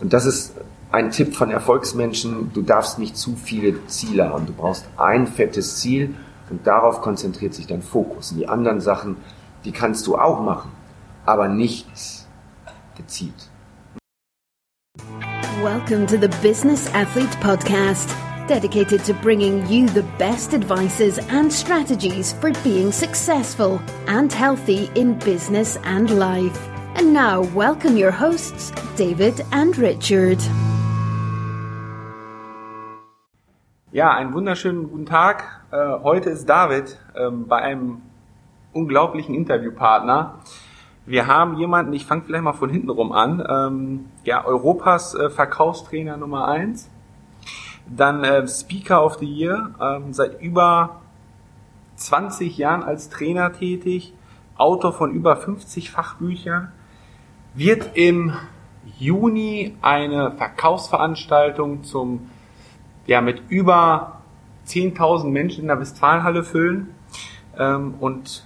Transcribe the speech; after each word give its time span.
Und 0.00 0.12
das 0.14 0.24
ist 0.24 0.54
ein 0.90 1.10
Tipp 1.10 1.34
von 1.34 1.50
Erfolgsmenschen, 1.50 2.50
du 2.54 2.62
darfst 2.62 2.98
nicht 2.98 3.16
zu 3.16 3.36
viele 3.36 3.86
Ziele 3.86 4.30
haben. 4.30 4.46
Du 4.46 4.52
brauchst 4.52 4.86
ein 4.96 5.26
fettes 5.26 5.78
Ziel 5.78 6.14
und 6.48 6.66
darauf 6.66 7.02
konzentriert 7.02 7.54
sich 7.54 7.66
dein 7.66 7.82
Fokus. 7.82 8.32
Und 8.32 8.38
die 8.38 8.48
anderen 8.48 8.80
Sachen, 8.80 9.18
die 9.64 9.72
kannst 9.72 10.06
du 10.06 10.16
auch 10.16 10.42
machen, 10.42 10.72
aber 11.26 11.48
nicht 11.48 11.86
gezielt. 12.96 13.50
Welcome 15.62 16.06
to 16.06 16.16
the 16.16 16.30
Business 16.42 16.88
Athlete 16.94 17.36
Podcast, 17.42 18.08
dedicated 18.48 19.04
to 19.04 19.12
bringing 19.12 19.66
you 19.68 19.86
the 19.88 20.04
best 20.18 20.54
advices 20.54 21.18
and 21.30 21.52
strategies 21.52 22.32
for 22.40 22.50
being 22.64 22.90
successful 22.90 23.78
and 24.08 24.32
healthy 24.32 24.88
in 24.94 25.18
business 25.18 25.78
and 25.84 26.10
life. 26.10 26.69
And 26.96 27.12
now, 27.12 27.42
welcome 27.54 27.96
your 27.96 28.10
hosts, 28.10 28.72
David 28.96 29.44
and 29.52 29.78
Richard. 29.78 30.38
Ja, 33.92 34.12
einen 34.12 34.32
wunderschönen 34.34 34.90
guten 34.90 35.06
Tag. 35.06 35.44
Äh, 35.70 36.02
heute 36.02 36.30
ist 36.30 36.46
David 36.48 36.98
ähm, 37.16 37.46
bei 37.46 37.58
einem 37.58 38.02
unglaublichen 38.72 39.34
Interviewpartner. 39.34 40.40
Wir 41.06 41.26
haben 41.26 41.56
jemanden, 41.56 41.92
ich 41.92 42.06
fange 42.06 42.22
vielleicht 42.22 42.44
mal 42.44 42.52
von 42.52 42.70
hinten 42.70 42.90
rum 42.90 43.12
an, 43.12 43.44
ähm, 43.48 44.04
ja, 44.24 44.44
Europas 44.44 45.14
äh, 45.14 45.30
Verkaufstrainer 45.30 46.16
Nummer 46.16 46.48
eins, 46.48 46.90
dann 47.88 48.24
äh, 48.24 48.46
Speaker 48.46 49.04
of 49.04 49.14
the 49.18 49.26
Year, 49.26 49.74
ähm, 49.80 50.12
seit 50.12 50.40
über 50.40 51.00
20 51.96 52.58
Jahren 52.58 52.82
als 52.82 53.08
Trainer 53.10 53.52
tätig, 53.52 54.14
Autor 54.56 54.92
von 54.92 55.12
über 55.12 55.36
50 55.36 55.90
Fachbüchern, 55.90 56.72
wird 57.54 57.90
im 57.94 58.32
Juni 58.98 59.76
eine 59.82 60.32
Verkaufsveranstaltung 60.32 61.84
zum, 61.84 62.30
ja, 63.06 63.20
mit 63.20 63.42
über 63.48 64.20
10.000 64.66 65.28
Menschen 65.28 65.62
in 65.62 65.68
der 65.68 65.80
Westfalenhalle 65.80 66.44
füllen. 66.44 66.94
Ähm, 67.58 67.94
und 67.98 68.44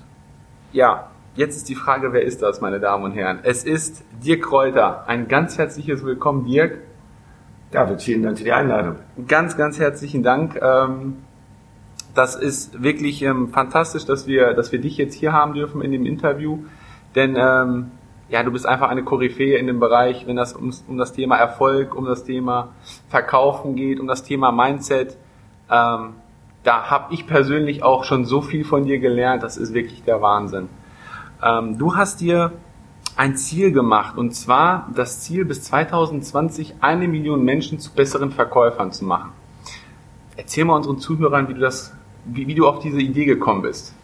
ja, 0.73 1.11
jetzt 1.35 1.57
ist 1.57 1.69
die 1.69 1.75
Frage, 1.75 2.13
wer 2.13 2.23
ist 2.23 2.43
das, 2.43 2.61
meine 2.61 2.81
Damen 2.81 3.05
und 3.05 3.13
Herren? 3.13 3.41
Es 3.43 3.65
ist 3.65 4.05
Dirk 4.25 4.43
Kräuter. 4.43 5.09
Ein 5.09 5.29
ganz 5.29 5.59
herzliches 5.59 6.05
Willkommen, 6.05 6.47
Dirk. 6.47 6.79
David, 7.71 8.03
vielen 8.03 8.23
Dank 8.23 8.39
für 8.39 8.45
die 8.45 8.53
Einladung. 8.53 8.97
Ganz, 9.27 9.57
ganz 9.57 9.79
herzlichen 9.79 10.23
Dank. 10.23 10.61
Ähm, 10.63 11.17
das 12.15 12.37
ist 12.37 12.83
wirklich 12.83 13.23
ähm, 13.23 13.49
fantastisch, 13.49 14.07
dass 14.07 14.29
wir, 14.29 14.55
dass 14.55 14.71
wir 14.71 14.81
dich 14.81 14.97
jetzt 14.97 15.15
hier 15.15 15.33
haben 15.33 15.55
dürfen 15.55 15.83
in 15.83 15.91
dem 15.91 16.07
Interview. 16.07 16.61
Denn 17.17 17.35
ähm, 17.37 17.91
ja, 18.29 18.43
du 18.43 18.51
bist 18.51 18.67
einfach 18.67 18.89
eine 18.89 19.05
Koryphäe 19.05 19.59
in 19.59 19.67
dem 19.67 19.81
Bereich, 19.81 20.27
wenn 20.27 20.37
das 20.37 20.55
um, 20.55 20.73
um 20.89 20.97
das 20.97 21.13
Thema 21.13 21.37
Erfolg, 21.37 21.95
um 21.95 22.05
das 22.07 22.25
Thema 22.25 22.69
Verkaufen 23.09 23.77
geht, 23.77 24.01
um 24.01 24.07
das 24.07 24.23
Thema 24.23 24.51
Mindset. 24.51 25.17
Ähm, 25.71 26.15
da 26.63 26.91
habe 26.91 27.13
ich 27.13 27.27
persönlich 27.27 27.83
auch 27.83 28.05
schon 28.05 28.25
so 28.25 28.41
viel 28.41 28.65
von 28.65 28.85
dir 28.85 28.99
gelernt, 28.99 29.43
das 29.43 29.57
ist 29.57 29.75
wirklich 29.75 30.03
der 30.05 30.23
Wahnsinn. 30.23 30.69
Ähm, 31.43 31.77
du 31.79 31.97
hast 31.97 32.21
dir 32.21 32.53
ein 33.17 33.37
Ziel 33.37 33.71
gemacht 33.71 34.17
und 34.17 34.35
zwar 34.35 34.91
das 34.95 35.21
Ziel 35.21 35.45
bis 35.45 35.63
2020 35.65 36.77
eine 36.81 37.07
Million 37.07 37.45
Menschen 37.45 37.79
zu 37.79 37.93
besseren 37.93 38.31
Verkäufern 38.31 38.91
zu 38.93 39.05
machen. 39.05 39.33
Erzähl 40.37 40.65
mal 40.65 40.77
unseren 40.77 40.99
Zuhörern, 40.99 41.49
wie 41.49 41.55
du 41.55 41.61
das, 41.61 41.95
wie, 42.25 42.49
wie 42.49 42.55
du 42.55 42.67
auf 42.67 42.81
diese 42.81 43.01
Idee 43.01 43.27
gekommen 43.27 43.63
bist. 43.63 43.95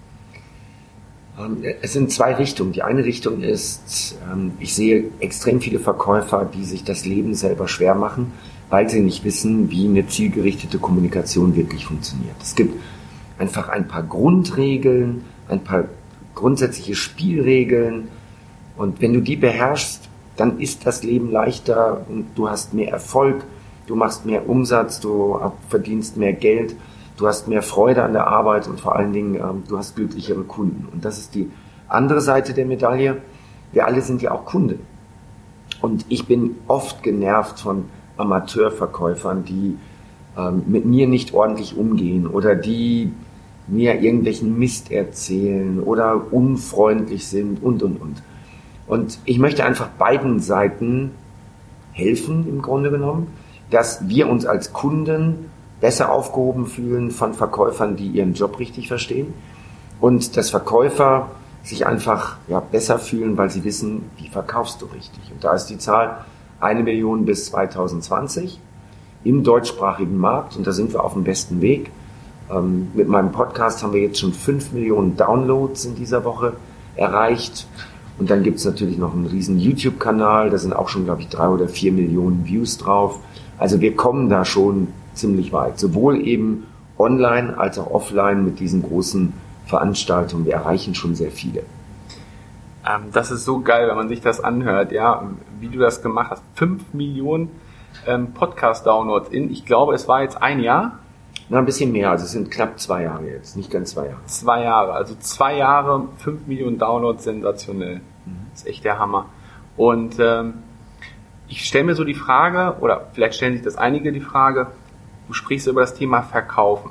Ähm, 1.40 1.64
es 1.82 1.92
sind 1.92 2.10
zwei 2.12 2.34
Richtungen. 2.34 2.72
Die 2.72 2.82
eine 2.82 3.04
Richtung 3.04 3.42
ist, 3.42 4.18
ähm, 4.30 4.52
ich 4.58 4.74
sehe 4.74 5.04
extrem 5.20 5.60
viele 5.60 5.78
Verkäufer, 5.78 6.44
die 6.44 6.64
sich 6.64 6.84
das 6.84 7.04
Leben 7.04 7.34
selber 7.34 7.68
schwer 7.68 7.94
machen, 7.94 8.32
weil 8.68 8.88
sie 8.88 9.00
nicht 9.00 9.24
wissen, 9.24 9.70
wie 9.70 9.86
eine 9.86 10.06
zielgerichtete 10.06 10.78
Kommunikation 10.78 11.56
wirklich 11.56 11.86
funktioniert. 11.86 12.36
Es 12.40 12.54
gibt 12.54 12.74
einfach 13.38 13.68
ein 13.68 13.88
paar 13.88 14.02
Grundregeln, 14.02 15.24
ein 15.48 15.64
paar 15.64 15.84
grundsätzliche 16.34 16.94
Spielregeln 16.94 18.08
und 18.76 19.00
wenn 19.00 19.12
du 19.12 19.20
die 19.20 19.36
beherrschst, 19.36 20.08
dann 20.36 20.60
ist 20.60 20.86
das 20.86 21.02
Leben 21.02 21.30
leichter 21.30 22.06
und 22.08 22.26
du 22.34 22.48
hast 22.48 22.72
mehr 22.72 22.90
Erfolg, 22.90 23.44
du 23.86 23.96
machst 23.96 24.24
mehr 24.24 24.48
Umsatz, 24.48 25.00
du 25.00 25.38
verdienst 25.68 26.16
mehr 26.16 26.32
Geld 26.32 26.76
du 27.20 27.26
hast 27.26 27.48
mehr 27.48 27.62
Freude 27.62 28.02
an 28.02 28.14
der 28.14 28.26
Arbeit 28.26 28.66
und 28.66 28.80
vor 28.80 28.96
allen 28.96 29.12
Dingen, 29.12 29.34
ähm, 29.34 29.62
du 29.68 29.76
hast 29.76 29.94
glücklichere 29.94 30.42
Kunden. 30.42 30.88
Und 30.90 31.04
das 31.04 31.18
ist 31.18 31.34
die 31.34 31.50
andere 31.86 32.22
Seite 32.22 32.54
der 32.54 32.64
Medaille. 32.64 33.18
Wir 33.72 33.86
alle 33.86 34.00
sind 34.00 34.22
ja 34.22 34.32
auch 34.32 34.46
Kunden. 34.46 34.80
Und 35.82 36.06
ich 36.08 36.26
bin 36.26 36.56
oft 36.66 37.02
genervt 37.02 37.60
von 37.60 37.84
Amateurverkäufern, 38.16 39.44
die 39.44 39.76
ähm, 40.36 40.62
mit 40.66 40.86
mir 40.86 41.06
nicht 41.06 41.34
ordentlich 41.34 41.76
umgehen 41.76 42.26
oder 42.26 42.54
die 42.54 43.12
mir 43.66 44.00
irgendwelchen 44.00 44.58
Mist 44.58 44.90
erzählen 44.90 45.80
oder 45.80 46.32
unfreundlich 46.32 47.26
sind 47.26 47.62
und, 47.62 47.82
und, 47.82 48.00
und. 48.00 48.22
Und 48.86 49.18
ich 49.26 49.38
möchte 49.38 49.64
einfach 49.64 49.88
beiden 49.88 50.40
Seiten 50.40 51.12
helfen, 51.92 52.48
im 52.48 52.62
Grunde 52.62 52.90
genommen, 52.90 53.28
dass 53.70 54.08
wir 54.08 54.28
uns 54.28 54.46
als 54.46 54.72
Kunden 54.72 55.49
besser 55.80 56.12
aufgehoben 56.12 56.66
fühlen 56.66 57.10
von 57.10 57.34
Verkäufern, 57.34 57.96
die 57.96 58.08
ihren 58.08 58.34
Job 58.34 58.58
richtig 58.58 58.88
verstehen 58.88 59.34
und 60.00 60.36
dass 60.36 60.50
Verkäufer 60.50 61.28
sich 61.62 61.86
einfach 61.86 62.36
ja, 62.48 62.60
besser 62.60 62.98
fühlen, 62.98 63.36
weil 63.36 63.50
sie 63.50 63.64
wissen, 63.64 64.10
wie 64.16 64.28
verkaufst 64.28 64.80
du 64.80 64.86
richtig. 64.86 65.30
Und 65.32 65.44
da 65.44 65.52
ist 65.54 65.66
die 65.66 65.78
Zahl 65.78 66.24
eine 66.60 66.82
Million 66.82 67.24
bis 67.24 67.46
2020 67.46 68.58
im 69.24 69.44
deutschsprachigen 69.44 70.16
Markt 70.16 70.56
und 70.56 70.66
da 70.66 70.72
sind 70.72 70.92
wir 70.92 71.04
auf 71.04 71.12
dem 71.12 71.24
besten 71.24 71.60
Weg. 71.60 71.90
Ähm, 72.50 72.88
mit 72.94 73.08
meinem 73.08 73.32
Podcast 73.32 73.82
haben 73.82 73.92
wir 73.92 74.00
jetzt 74.00 74.18
schon 74.18 74.32
fünf 74.32 74.72
Millionen 74.72 75.16
Downloads 75.16 75.84
in 75.84 75.94
dieser 75.94 76.24
Woche 76.24 76.54
erreicht. 76.96 77.66
Und 78.18 78.30
dann 78.30 78.42
gibt 78.42 78.58
es 78.58 78.64
natürlich 78.64 78.98
noch 78.98 79.14
einen 79.14 79.26
riesen 79.26 79.58
YouTube-Kanal, 79.58 80.50
da 80.50 80.58
sind 80.58 80.74
auch 80.74 80.88
schon, 80.88 81.06
glaube 81.06 81.22
ich, 81.22 81.28
drei 81.28 81.48
oder 81.48 81.68
vier 81.68 81.92
Millionen 81.92 82.44
Views 82.44 82.76
drauf. 82.76 83.18
Also 83.58 83.80
wir 83.80 83.96
kommen 83.96 84.28
da 84.28 84.44
schon 84.44 84.88
ziemlich 85.20 85.52
weit. 85.52 85.78
Sowohl 85.78 86.26
eben 86.26 86.66
online 86.98 87.56
als 87.56 87.78
auch 87.78 87.90
offline 87.90 88.44
mit 88.44 88.60
diesen 88.60 88.82
großen 88.82 89.32
Veranstaltungen. 89.66 90.44
Wir 90.44 90.54
erreichen 90.54 90.94
schon 90.94 91.14
sehr 91.14 91.30
viele. 91.30 91.62
Ähm, 92.86 93.04
das 93.12 93.30
ist 93.30 93.44
so 93.44 93.60
geil, 93.60 93.88
wenn 93.88 93.96
man 93.96 94.08
sich 94.08 94.20
das 94.20 94.42
anhört, 94.42 94.92
ja, 94.92 95.30
wie 95.60 95.68
du 95.68 95.78
das 95.78 96.02
gemacht 96.02 96.30
hast. 96.30 96.42
Fünf 96.54 96.92
Millionen 96.92 97.50
ähm, 98.06 98.32
Podcast-Downloads 98.32 99.30
in, 99.30 99.50
ich 99.50 99.64
glaube, 99.64 99.94
es 99.94 100.08
war 100.08 100.22
jetzt 100.22 100.40
ein 100.42 100.60
Jahr. 100.60 100.98
Na, 101.48 101.58
ein 101.58 101.66
bisschen 101.66 101.90
mehr, 101.90 102.10
also 102.10 102.24
es 102.24 102.30
sind 102.30 102.50
knapp 102.50 102.78
zwei 102.78 103.02
Jahre 103.02 103.26
jetzt, 103.26 103.56
nicht 103.56 103.70
ganz 103.70 103.90
zwei 103.90 104.06
Jahre. 104.06 104.24
Zwei 104.26 104.62
Jahre, 104.62 104.92
also 104.92 105.16
zwei 105.18 105.56
Jahre, 105.56 106.06
fünf 106.18 106.46
Millionen 106.46 106.78
Downloads, 106.78 107.24
sensationell. 107.24 107.96
Mhm. 107.96 108.46
Das 108.52 108.62
ist 108.62 108.68
echt 108.68 108.84
der 108.84 109.00
Hammer. 109.00 109.26
Und 109.76 110.16
ähm, 110.20 110.54
ich 111.48 111.64
stelle 111.64 111.84
mir 111.84 111.94
so 111.96 112.04
die 112.04 112.14
Frage, 112.14 112.76
oder 112.80 113.08
vielleicht 113.12 113.34
stellen 113.34 113.54
sich 113.54 113.62
das 113.62 113.76
einige 113.76 114.12
die 114.12 114.20
Frage, 114.20 114.68
Du 115.30 115.34
sprichst 115.34 115.68
über 115.68 115.82
das 115.82 115.94
Thema 115.94 116.22
Verkaufen. 116.22 116.90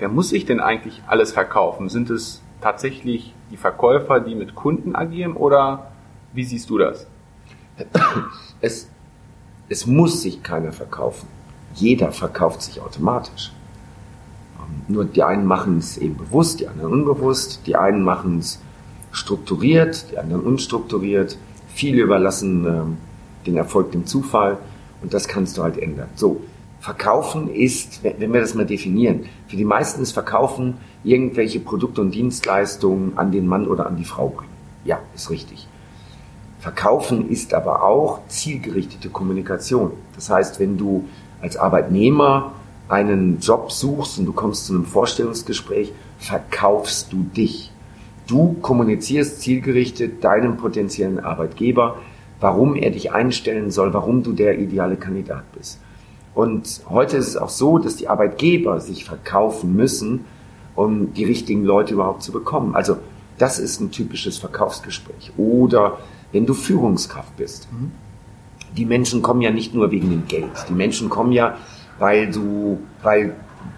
Wer 0.00 0.08
muss 0.08 0.30
sich 0.30 0.44
denn 0.44 0.58
eigentlich 0.58 1.00
alles 1.06 1.30
verkaufen? 1.30 1.88
Sind 1.88 2.10
es 2.10 2.42
tatsächlich 2.60 3.36
die 3.52 3.56
Verkäufer, 3.56 4.18
die 4.18 4.34
mit 4.34 4.56
Kunden 4.56 4.96
agieren 4.96 5.34
oder 5.34 5.92
wie 6.32 6.42
siehst 6.42 6.70
du 6.70 6.78
das? 6.78 7.06
Es, 8.60 8.88
es 9.68 9.86
muss 9.86 10.22
sich 10.22 10.42
keiner 10.42 10.72
verkaufen. 10.72 11.28
Jeder 11.76 12.10
verkauft 12.10 12.62
sich 12.62 12.80
automatisch. 12.80 13.52
Ähm, 14.58 14.92
nur 14.92 15.04
die 15.04 15.22
einen 15.22 15.46
machen 15.46 15.78
es 15.78 15.98
eben 15.98 16.16
bewusst, 16.16 16.58
die 16.58 16.66
anderen 16.66 16.92
unbewusst. 16.92 17.60
Die 17.66 17.76
einen 17.76 18.02
machen 18.02 18.40
es 18.40 18.60
strukturiert, 19.12 20.10
die 20.10 20.18
anderen 20.18 20.42
unstrukturiert. 20.42 21.38
Viele 21.68 22.02
überlassen 22.02 22.66
ähm, 22.66 22.96
den 23.46 23.56
Erfolg 23.56 23.92
dem 23.92 24.04
Zufall 24.04 24.58
und 25.00 25.14
das 25.14 25.28
kannst 25.28 25.56
du 25.58 25.62
halt 25.62 25.78
ändern. 25.78 26.08
So, 26.16 26.40
Verkaufen 26.82 27.48
ist, 27.48 28.02
wenn 28.02 28.32
wir 28.32 28.40
das 28.40 28.56
mal 28.56 28.66
definieren, 28.66 29.26
für 29.46 29.54
die 29.54 29.64
meisten 29.64 30.02
ist 30.02 30.10
Verkaufen 30.10 30.78
irgendwelche 31.04 31.60
Produkte 31.60 32.00
und 32.00 32.10
Dienstleistungen 32.10 33.16
an 33.16 33.30
den 33.30 33.46
Mann 33.46 33.68
oder 33.68 33.86
an 33.86 33.96
die 33.96 34.04
Frau 34.04 34.30
bringen. 34.30 34.50
Ja, 34.84 34.98
ist 35.14 35.30
richtig. 35.30 35.68
Verkaufen 36.58 37.30
ist 37.30 37.54
aber 37.54 37.84
auch 37.84 38.26
zielgerichtete 38.26 39.10
Kommunikation. 39.10 39.92
Das 40.16 40.28
heißt, 40.28 40.58
wenn 40.58 40.76
du 40.76 41.04
als 41.40 41.56
Arbeitnehmer 41.56 42.50
einen 42.88 43.38
Job 43.38 43.70
suchst 43.70 44.18
und 44.18 44.26
du 44.26 44.32
kommst 44.32 44.66
zu 44.66 44.74
einem 44.74 44.84
Vorstellungsgespräch, 44.84 45.92
verkaufst 46.18 47.12
du 47.12 47.22
dich. 47.22 47.70
Du 48.26 48.54
kommunizierst 48.60 49.40
zielgerichtet 49.40 50.24
deinem 50.24 50.56
potenziellen 50.56 51.20
Arbeitgeber, 51.20 51.98
warum 52.40 52.74
er 52.74 52.90
dich 52.90 53.12
einstellen 53.12 53.70
soll, 53.70 53.94
warum 53.94 54.24
du 54.24 54.32
der 54.32 54.58
ideale 54.58 54.96
Kandidat 54.96 55.44
bist. 55.52 55.78
Und 56.34 56.80
heute 56.88 57.18
ist 57.18 57.28
es 57.28 57.36
auch 57.36 57.50
so, 57.50 57.78
dass 57.78 57.96
die 57.96 58.08
Arbeitgeber 58.08 58.80
sich 58.80 59.04
verkaufen 59.04 59.74
müssen, 59.76 60.24
um 60.74 61.12
die 61.12 61.24
richtigen 61.24 61.64
Leute 61.64 61.94
überhaupt 61.94 62.22
zu 62.22 62.32
bekommen. 62.32 62.74
Also 62.74 62.96
das 63.38 63.58
ist 63.58 63.80
ein 63.80 63.90
typisches 63.90 64.38
Verkaufsgespräch. 64.38 65.32
Oder 65.36 65.98
wenn 66.32 66.46
du 66.46 66.54
Führungskraft 66.54 67.36
bist. 67.36 67.68
Mhm. 67.70 67.92
die 68.76 68.86
Menschen 68.86 69.20
kommen 69.20 69.42
ja 69.42 69.50
nicht 69.50 69.74
nur 69.74 69.90
wegen 69.90 70.08
dem 70.08 70.26
Geld. 70.26 70.50
Die 70.68 70.72
Menschen 70.72 71.10
kommen 71.10 71.32
ja, 71.32 71.56
weil 71.98 72.30
du, 72.30 72.78
weil, 73.02 73.34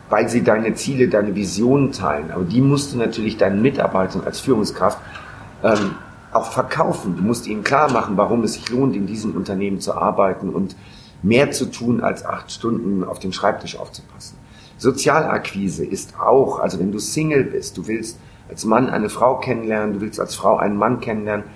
weil 0.08 0.28
sie 0.28 0.44
deine 0.44 0.74
Ziele, 0.74 1.08
deine 1.08 1.34
Visionen 1.34 1.90
teilen. 1.90 2.30
Aber 2.30 2.44
die 2.44 2.60
musst 2.60 2.92
du 2.92 2.98
natürlich 2.98 3.36
deinen 3.36 3.60
Mitarbeitern 3.60 4.22
als 4.24 4.38
Führungskraft 4.38 4.98
ähm, 5.64 5.96
auch 6.32 6.52
verkaufen. 6.52 7.16
Du 7.16 7.22
musst 7.22 7.48
ihnen 7.48 7.64
klar 7.64 7.90
machen, 7.90 8.16
warum 8.16 8.44
es 8.44 8.54
sich 8.54 8.68
lohnt, 8.70 8.94
in 8.94 9.06
diesem 9.06 9.34
Unternehmen 9.34 9.80
zu 9.80 9.94
arbeiten 9.94 10.50
und 10.50 10.76
mehr 11.24 11.50
zu 11.50 11.66
tun, 11.66 12.02
als 12.02 12.24
acht 12.24 12.52
Stunden 12.52 13.02
auf 13.02 13.18
dem 13.18 13.32
Schreibtisch 13.32 13.76
aufzupassen. 13.76 14.36
Sozialakquise 14.76 15.84
ist 15.84 16.20
auch, 16.20 16.58
also 16.58 16.78
wenn 16.78 16.92
du 16.92 16.98
Single 16.98 17.44
bist, 17.44 17.76
du 17.78 17.86
willst 17.86 18.18
als 18.48 18.64
Mann 18.64 18.90
eine 18.90 19.08
Frau 19.08 19.38
kennenlernen, 19.38 19.94
du 19.94 20.00
willst 20.02 20.20
als 20.20 20.34
Frau 20.34 20.58
einen 20.58 20.76
Mann 20.76 21.00
kennenlernen, 21.00 21.46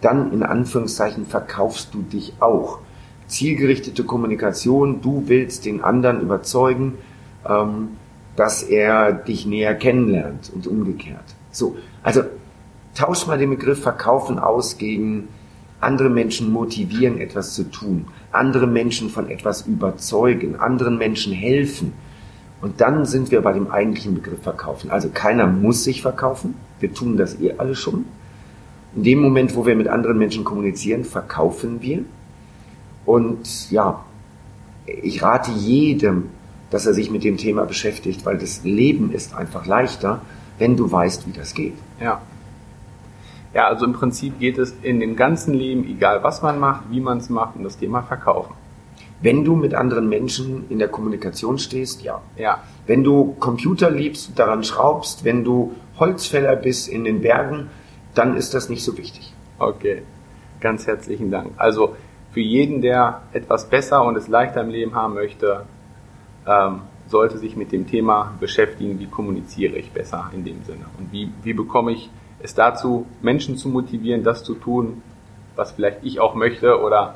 dann 0.00 0.32
in 0.32 0.42
Anführungszeichen 0.42 1.26
verkaufst 1.26 1.92
du 1.92 2.02
dich 2.02 2.34
auch. 2.40 2.78
Zielgerichtete 3.26 4.04
Kommunikation, 4.04 5.02
du 5.02 5.24
willst 5.26 5.66
den 5.66 5.84
anderen 5.84 6.22
überzeugen, 6.22 6.94
ähm, 7.46 7.90
dass 8.36 8.62
er 8.62 9.12
dich 9.12 9.44
näher 9.44 9.74
kennenlernt 9.74 10.50
und 10.54 10.66
umgekehrt. 10.66 11.34
So, 11.50 11.76
also 12.02 12.22
tausch 12.94 13.26
mal 13.26 13.36
den 13.36 13.50
Begriff 13.50 13.82
Verkaufen 13.82 14.38
aus 14.38 14.78
gegen 14.78 15.28
andere 15.80 16.08
Menschen 16.08 16.50
motivieren, 16.50 17.20
etwas 17.20 17.54
zu 17.54 17.64
tun, 17.64 18.06
andere 18.32 18.66
Menschen 18.66 19.10
von 19.10 19.30
etwas 19.30 19.66
überzeugen, 19.66 20.56
anderen 20.56 20.98
Menschen 20.98 21.32
helfen. 21.32 21.92
Und 22.60 22.80
dann 22.80 23.04
sind 23.04 23.30
wir 23.30 23.40
bei 23.40 23.52
dem 23.52 23.70
eigentlichen 23.70 24.14
Begriff 24.14 24.42
Verkaufen. 24.42 24.90
Also 24.90 25.08
keiner 25.12 25.46
muss 25.46 25.84
sich 25.84 26.02
verkaufen, 26.02 26.54
wir 26.80 26.92
tun 26.92 27.16
das 27.16 27.40
eh 27.40 27.54
alle 27.58 27.74
schon. 27.74 28.04
In 28.96 29.04
dem 29.04 29.20
Moment, 29.20 29.54
wo 29.54 29.66
wir 29.66 29.76
mit 29.76 29.88
anderen 29.88 30.18
Menschen 30.18 30.44
kommunizieren, 30.44 31.04
verkaufen 31.04 31.82
wir. 31.82 32.04
Und 33.04 33.70
ja, 33.70 34.04
ich 34.86 35.22
rate 35.22 35.52
jedem, 35.52 36.24
dass 36.70 36.86
er 36.86 36.94
sich 36.94 37.10
mit 37.10 37.24
dem 37.24 37.36
Thema 37.36 37.64
beschäftigt, 37.64 38.26
weil 38.26 38.38
das 38.38 38.64
Leben 38.64 39.12
ist 39.12 39.34
einfach 39.34 39.66
leichter, 39.66 40.20
wenn 40.58 40.76
du 40.76 40.90
weißt, 40.90 41.26
wie 41.26 41.32
das 41.32 41.54
geht. 41.54 41.74
Ja. 42.00 42.20
Ja, 43.54 43.66
also 43.66 43.84
im 43.86 43.92
Prinzip 43.92 44.38
geht 44.38 44.58
es 44.58 44.74
in 44.82 45.00
dem 45.00 45.16
ganzen 45.16 45.54
Leben, 45.54 45.84
egal 45.88 46.22
was 46.22 46.42
man 46.42 46.58
macht, 46.58 46.84
wie 46.90 47.00
man 47.00 47.18
es 47.18 47.30
macht, 47.30 47.56
um 47.56 47.64
das 47.64 47.78
Thema 47.78 48.02
Verkaufen. 48.02 48.54
Wenn 49.20 49.44
du 49.44 49.56
mit 49.56 49.74
anderen 49.74 50.08
Menschen 50.08 50.66
in 50.68 50.78
der 50.78 50.88
Kommunikation 50.88 51.58
stehst, 51.58 52.02
ja. 52.02 52.20
Ja. 52.36 52.62
Wenn 52.86 53.02
du 53.02 53.34
Computer 53.40 53.90
liebst, 53.90 54.38
daran 54.38 54.62
schraubst, 54.62 55.24
wenn 55.24 55.44
du 55.44 55.74
Holzfäller 55.98 56.56
bist 56.56 56.88
in 56.88 57.04
den 57.04 57.20
Bergen, 57.20 57.70
dann 58.14 58.36
ist 58.36 58.54
das 58.54 58.68
nicht 58.68 58.84
so 58.84 58.96
wichtig. 58.96 59.32
Okay, 59.58 60.02
ganz 60.60 60.86
herzlichen 60.86 61.30
Dank. 61.30 61.52
Also 61.56 61.96
für 62.30 62.40
jeden, 62.40 62.80
der 62.80 63.22
etwas 63.32 63.68
besser 63.68 64.04
und 64.04 64.16
es 64.16 64.28
leichter 64.28 64.60
im 64.60 64.68
Leben 64.68 64.94
haben 64.94 65.14
möchte, 65.14 65.64
ähm, 66.46 66.82
sollte 67.08 67.38
sich 67.38 67.56
mit 67.56 67.72
dem 67.72 67.86
Thema 67.86 68.34
beschäftigen, 68.38 68.98
wie 69.00 69.06
kommuniziere 69.06 69.76
ich 69.76 69.90
besser 69.90 70.30
in 70.34 70.44
dem 70.44 70.62
Sinne 70.64 70.84
und 70.98 71.10
wie, 71.10 71.30
wie 71.42 71.54
bekomme 71.54 71.92
ich 71.92 72.10
es 72.40 72.54
dazu, 72.54 73.06
Menschen 73.22 73.56
zu 73.56 73.68
motivieren, 73.68 74.22
das 74.22 74.44
zu 74.44 74.54
tun, 74.54 75.02
was 75.56 75.72
vielleicht 75.72 76.04
ich 76.04 76.20
auch 76.20 76.34
möchte 76.34 76.80
oder 76.80 77.14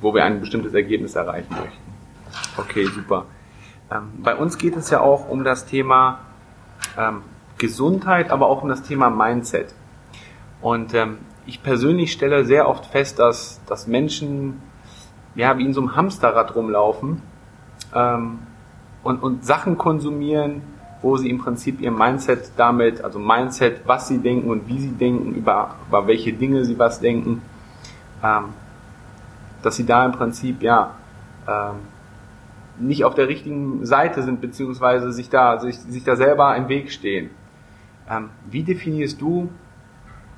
wo 0.00 0.14
wir 0.14 0.24
ein 0.24 0.40
bestimmtes 0.40 0.74
Ergebnis 0.74 1.14
erreichen 1.14 1.54
möchten. 1.54 1.92
Okay, 2.56 2.86
super. 2.86 3.26
Ähm, 3.90 4.10
bei 4.22 4.34
uns 4.34 4.58
geht 4.58 4.76
es 4.76 4.90
ja 4.90 5.00
auch 5.00 5.28
um 5.28 5.44
das 5.44 5.66
Thema 5.66 6.20
ähm, 6.98 7.22
Gesundheit, 7.58 8.30
aber 8.30 8.48
auch 8.48 8.62
um 8.62 8.68
das 8.68 8.82
Thema 8.82 9.10
Mindset. 9.10 9.74
Und 10.60 10.94
ähm, 10.94 11.18
ich 11.46 11.62
persönlich 11.62 12.12
stelle 12.12 12.44
sehr 12.44 12.68
oft 12.68 12.86
fest, 12.86 13.18
dass, 13.18 13.60
dass 13.66 13.86
Menschen 13.86 14.60
ja, 15.34 15.56
wie 15.58 15.64
in 15.64 15.72
so 15.72 15.80
einem 15.80 15.96
Hamsterrad 15.96 16.54
rumlaufen 16.54 17.22
ähm, 17.94 18.40
und, 19.02 19.22
und 19.22 19.44
Sachen 19.44 19.78
konsumieren, 19.78 20.62
wo 21.02 21.16
sie 21.16 21.28
im 21.28 21.38
Prinzip 21.38 21.80
ihr 21.80 21.90
Mindset 21.90 22.52
damit, 22.56 23.02
also 23.02 23.18
Mindset, 23.18 23.82
was 23.86 24.08
sie 24.08 24.18
denken 24.18 24.48
und 24.50 24.68
wie 24.68 24.78
sie 24.78 24.92
denken, 24.92 25.34
über, 25.34 25.74
über 25.88 26.06
welche 26.06 26.32
Dinge 26.32 26.64
sie 26.64 26.78
was 26.78 27.00
denken, 27.00 27.42
ähm, 28.22 28.44
dass 29.62 29.76
sie 29.76 29.84
da 29.84 30.04
im 30.06 30.12
Prinzip 30.12 30.62
ja 30.62 30.94
ähm, 31.46 31.76
nicht 32.78 33.04
auf 33.04 33.14
der 33.14 33.28
richtigen 33.28 33.84
Seite 33.84 34.22
sind, 34.22 34.40
beziehungsweise 34.40 35.12
sich 35.12 35.28
da, 35.28 35.58
sich, 35.58 35.78
sich 35.78 36.04
da 36.04 36.16
selber 36.16 36.56
im 36.56 36.68
Weg 36.68 36.90
stehen. 36.90 37.30
Ähm, 38.08 38.30
wie 38.50 38.62
definierst 38.62 39.20
du 39.20 39.50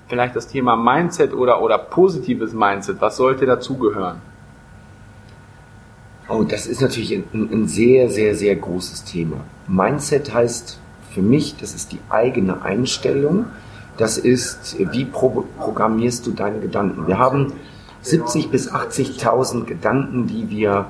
vielleicht 0.08 0.34
das 0.36 0.48
Thema 0.48 0.76
Mindset 0.76 1.32
oder, 1.32 1.62
oder 1.62 1.78
positives 1.78 2.52
Mindset? 2.52 3.00
Was 3.00 3.16
sollte 3.16 3.46
dazugehören? 3.46 4.20
Oh, 6.28 6.42
das 6.42 6.66
ist 6.66 6.80
natürlich 6.80 7.12
ein, 7.12 7.24
ein, 7.52 7.68
sehr, 7.68 8.08
sehr, 8.08 8.34
sehr 8.34 8.56
großes 8.56 9.04
Thema. 9.04 9.36
Mindset 9.68 10.32
heißt 10.32 10.78
für 11.10 11.22
mich, 11.22 11.56
das 11.56 11.74
ist 11.74 11.92
die 11.92 12.00
eigene 12.08 12.62
Einstellung. 12.62 13.46
Das 13.98 14.16
ist, 14.16 14.76
wie 14.92 15.04
pro 15.04 15.44
programmierst 15.58 16.26
du 16.26 16.32
deine 16.32 16.60
Gedanken? 16.60 17.06
Wir 17.06 17.18
haben 17.18 17.52
70 18.00 18.50
bis 18.50 18.72
80.000 18.72 19.64
Gedanken, 19.64 20.26
die 20.26 20.48
wir 20.50 20.86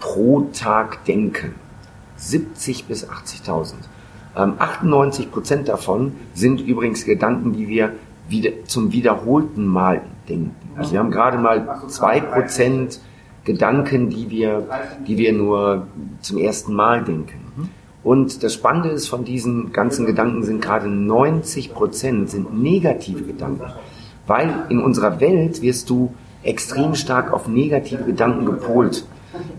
pro 0.00 0.48
Tag 0.52 1.04
denken. 1.04 1.54
70 2.16 2.86
bis 2.86 3.08
80.000. 3.08 3.74
Ähm, 4.36 4.54
98 4.58 5.30
Prozent 5.30 5.68
davon 5.68 6.12
sind 6.34 6.60
übrigens 6.60 7.04
Gedanken, 7.04 7.52
die 7.52 7.68
wir 7.68 7.92
wieder, 8.28 8.50
zum 8.64 8.92
wiederholten 8.92 9.66
Mal 9.66 10.02
denken. 10.28 10.54
Also 10.76 10.92
wir 10.92 10.98
haben 10.98 11.10
gerade 11.10 11.38
mal 11.38 11.82
zwei 11.88 12.20
Prozent 12.20 13.00
Gedanken, 13.44 14.08
die 14.08 14.30
wir, 14.30 14.66
die 15.06 15.18
wir 15.18 15.32
nur 15.32 15.86
zum 16.20 16.38
ersten 16.38 16.74
Mal 16.74 17.02
denken. 17.02 17.70
Und 18.04 18.42
das 18.42 18.54
Spannende 18.54 18.90
ist, 18.90 19.08
von 19.08 19.24
diesen 19.24 19.72
ganzen 19.72 20.06
Gedanken 20.06 20.42
sind 20.42 20.60
gerade 20.60 20.88
90 20.88 21.72
Prozent 21.72 22.30
sind 22.30 22.60
negative 22.60 23.22
Gedanken. 23.22 23.72
Weil 24.26 24.66
in 24.68 24.80
unserer 24.80 25.20
Welt 25.20 25.62
wirst 25.62 25.88
du 25.90 26.12
extrem 26.42 26.94
stark 26.94 27.32
auf 27.32 27.48
negative 27.48 28.02
Gedanken 28.04 28.46
gepolt. 28.46 29.04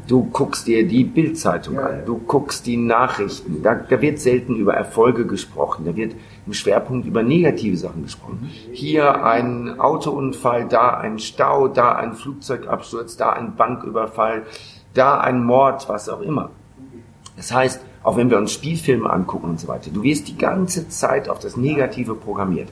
Du 0.07 0.25
guckst 0.25 0.67
dir 0.67 0.85
die 0.85 1.05
Bildzeitung 1.05 1.79
an, 1.79 2.05
du 2.05 2.17
guckst 2.17 2.65
die 2.65 2.75
Nachrichten, 2.75 3.63
da, 3.63 3.75
da 3.75 4.01
wird 4.01 4.19
selten 4.19 4.57
über 4.57 4.73
Erfolge 4.73 5.25
gesprochen, 5.25 5.85
da 5.85 5.95
wird 5.95 6.13
im 6.45 6.53
Schwerpunkt 6.53 7.07
über 7.07 7.23
negative 7.23 7.77
Sachen 7.77 8.03
gesprochen. 8.03 8.51
Hier 8.73 9.23
ein 9.23 9.79
Autounfall, 9.79 10.67
da 10.67 10.97
ein 10.97 11.19
Stau, 11.19 11.69
da 11.69 11.93
ein 11.93 12.15
Flugzeugabsturz, 12.15 13.15
da 13.15 13.31
ein 13.31 13.55
Banküberfall, 13.55 14.43
da 14.93 15.21
ein 15.21 15.41
Mord, 15.41 15.87
was 15.87 16.09
auch 16.09 16.21
immer. 16.21 16.49
Das 17.37 17.53
heißt, 17.53 17.81
auch 18.03 18.17
wenn 18.17 18.29
wir 18.29 18.37
uns 18.37 18.51
Spielfilme 18.51 19.09
angucken 19.09 19.49
und 19.51 19.59
so 19.59 19.69
weiter, 19.69 19.89
du 19.89 20.03
wirst 20.03 20.27
die 20.27 20.37
ganze 20.37 20.89
Zeit 20.89 21.29
auf 21.29 21.39
das 21.39 21.55
Negative 21.55 22.15
programmiert. 22.15 22.67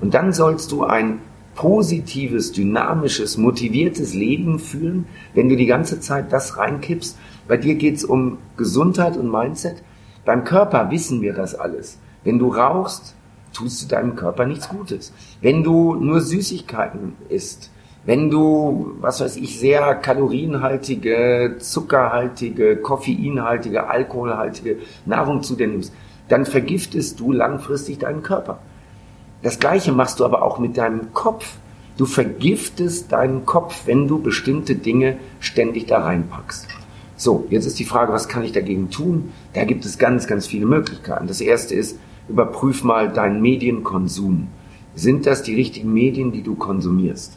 Und 0.00 0.14
dann 0.14 0.32
sollst 0.32 0.72
du 0.72 0.84
ein 0.84 1.20
positives, 1.60 2.52
dynamisches, 2.52 3.36
motiviertes 3.36 4.14
Leben 4.14 4.58
führen, 4.58 5.04
wenn 5.34 5.50
du 5.50 5.56
die 5.56 5.66
ganze 5.66 6.00
Zeit 6.00 6.32
das 6.32 6.56
reinkippst. 6.56 7.18
Bei 7.46 7.58
dir 7.58 7.74
geht's 7.74 8.02
um 8.02 8.38
Gesundheit 8.56 9.18
und 9.18 9.30
Mindset. 9.30 9.82
Beim 10.24 10.44
Körper 10.44 10.90
wissen 10.90 11.20
wir 11.20 11.34
das 11.34 11.54
alles. 11.54 11.98
Wenn 12.24 12.38
du 12.38 12.48
rauchst, 12.48 13.14
tust 13.52 13.82
du 13.82 13.88
deinem 13.88 14.16
Körper 14.16 14.46
nichts 14.46 14.70
Gutes. 14.70 15.12
Wenn 15.42 15.62
du 15.62 15.96
nur 15.96 16.22
Süßigkeiten 16.22 17.12
isst, 17.28 17.70
wenn 18.06 18.30
du, 18.30 18.92
was 18.98 19.20
weiß 19.20 19.36
ich, 19.36 19.60
sehr 19.60 19.96
kalorienhaltige, 19.96 21.56
zuckerhaltige, 21.58 22.78
koffeinhaltige, 22.78 23.86
alkoholhaltige 23.86 24.78
Nahrung 25.04 25.42
zu 25.42 25.56
dir 25.56 25.66
nimmst, 25.66 25.92
dann 26.30 26.46
vergiftest 26.46 27.20
du 27.20 27.32
langfristig 27.32 27.98
deinen 27.98 28.22
Körper. 28.22 28.60
Das 29.42 29.58
gleiche 29.58 29.92
machst 29.92 30.20
du 30.20 30.24
aber 30.24 30.42
auch 30.42 30.58
mit 30.58 30.76
deinem 30.76 31.12
Kopf. 31.14 31.56
Du 31.96 32.06
vergiftest 32.06 33.12
deinen 33.12 33.46
Kopf, 33.46 33.82
wenn 33.86 34.08
du 34.08 34.20
bestimmte 34.20 34.74
Dinge 34.74 35.18
ständig 35.38 35.86
da 35.86 36.00
reinpackst. 36.00 36.66
So, 37.16 37.46
jetzt 37.50 37.66
ist 37.66 37.78
die 37.78 37.84
Frage, 37.84 38.12
was 38.12 38.28
kann 38.28 38.44
ich 38.44 38.52
dagegen 38.52 38.90
tun? 38.90 39.32
Da 39.52 39.64
gibt 39.64 39.84
es 39.84 39.98
ganz, 39.98 40.26
ganz 40.26 40.46
viele 40.46 40.64
Möglichkeiten. 40.64 41.26
Das 41.26 41.40
erste 41.40 41.74
ist, 41.74 41.98
überprüf 42.28 42.82
mal 42.84 43.10
deinen 43.10 43.42
Medienkonsum. 43.42 44.48
Sind 44.94 45.26
das 45.26 45.42
die 45.42 45.54
richtigen 45.54 45.92
Medien, 45.92 46.32
die 46.32 46.42
du 46.42 46.54
konsumierst? 46.54 47.36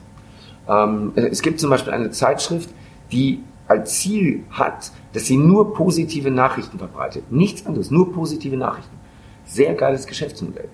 Ähm, 0.67 1.11
es 1.15 1.41
gibt 1.41 1.59
zum 1.59 1.69
Beispiel 1.69 1.93
eine 1.93 2.11
Zeitschrift, 2.11 2.69
die 3.11 3.43
als 3.67 3.99
Ziel 3.99 4.43
hat, 4.49 4.91
dass 5.13 5.25
sie 5.25 5.37
nur 5.37 5.73
positive 5.73 6.31
Nachrichten 6.31 6.77
verbreitet. 6.77 7.31
Nichts 7.31 7.65
anderes, 7.65 7.91
nur 7.91 8.13
positive 8.13 8.57
Nachrichten. 8.57 8.95
Sehr 9.45 9.73
geiles 9.73 10.07
Geschäftsmodell. 10.07 10.69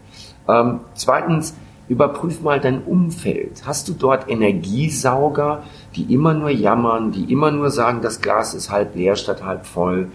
Ähm, 0.49 0.79
zweitens, 0.95 1.53
überprüf 1.87 2.41
mal 2.41 2.59
dein 2.59 2.83
Umfeld. 2.83 3.63
Hast 3.65 3.87
du 3.89 3.93
dort 3.93 4.29
Energiesauger, 4.29 5.63
die 5.95 6.13
immer 6.13 6.33
nur 6.33 6.49
jammern, 6.49 7.11
die 7.11 7.31
immer 7.31 7.51
nur 7.51 7.71
sagen, 7.71 8.01
das 8.01 8.21
Glas 8.21 8.53
ist 8.53 8.71
halb 8.71 8.95
leer 8.95 9.15
statt 9.15 9.43
halb 9.43 9.65
voll, 9.65 10.09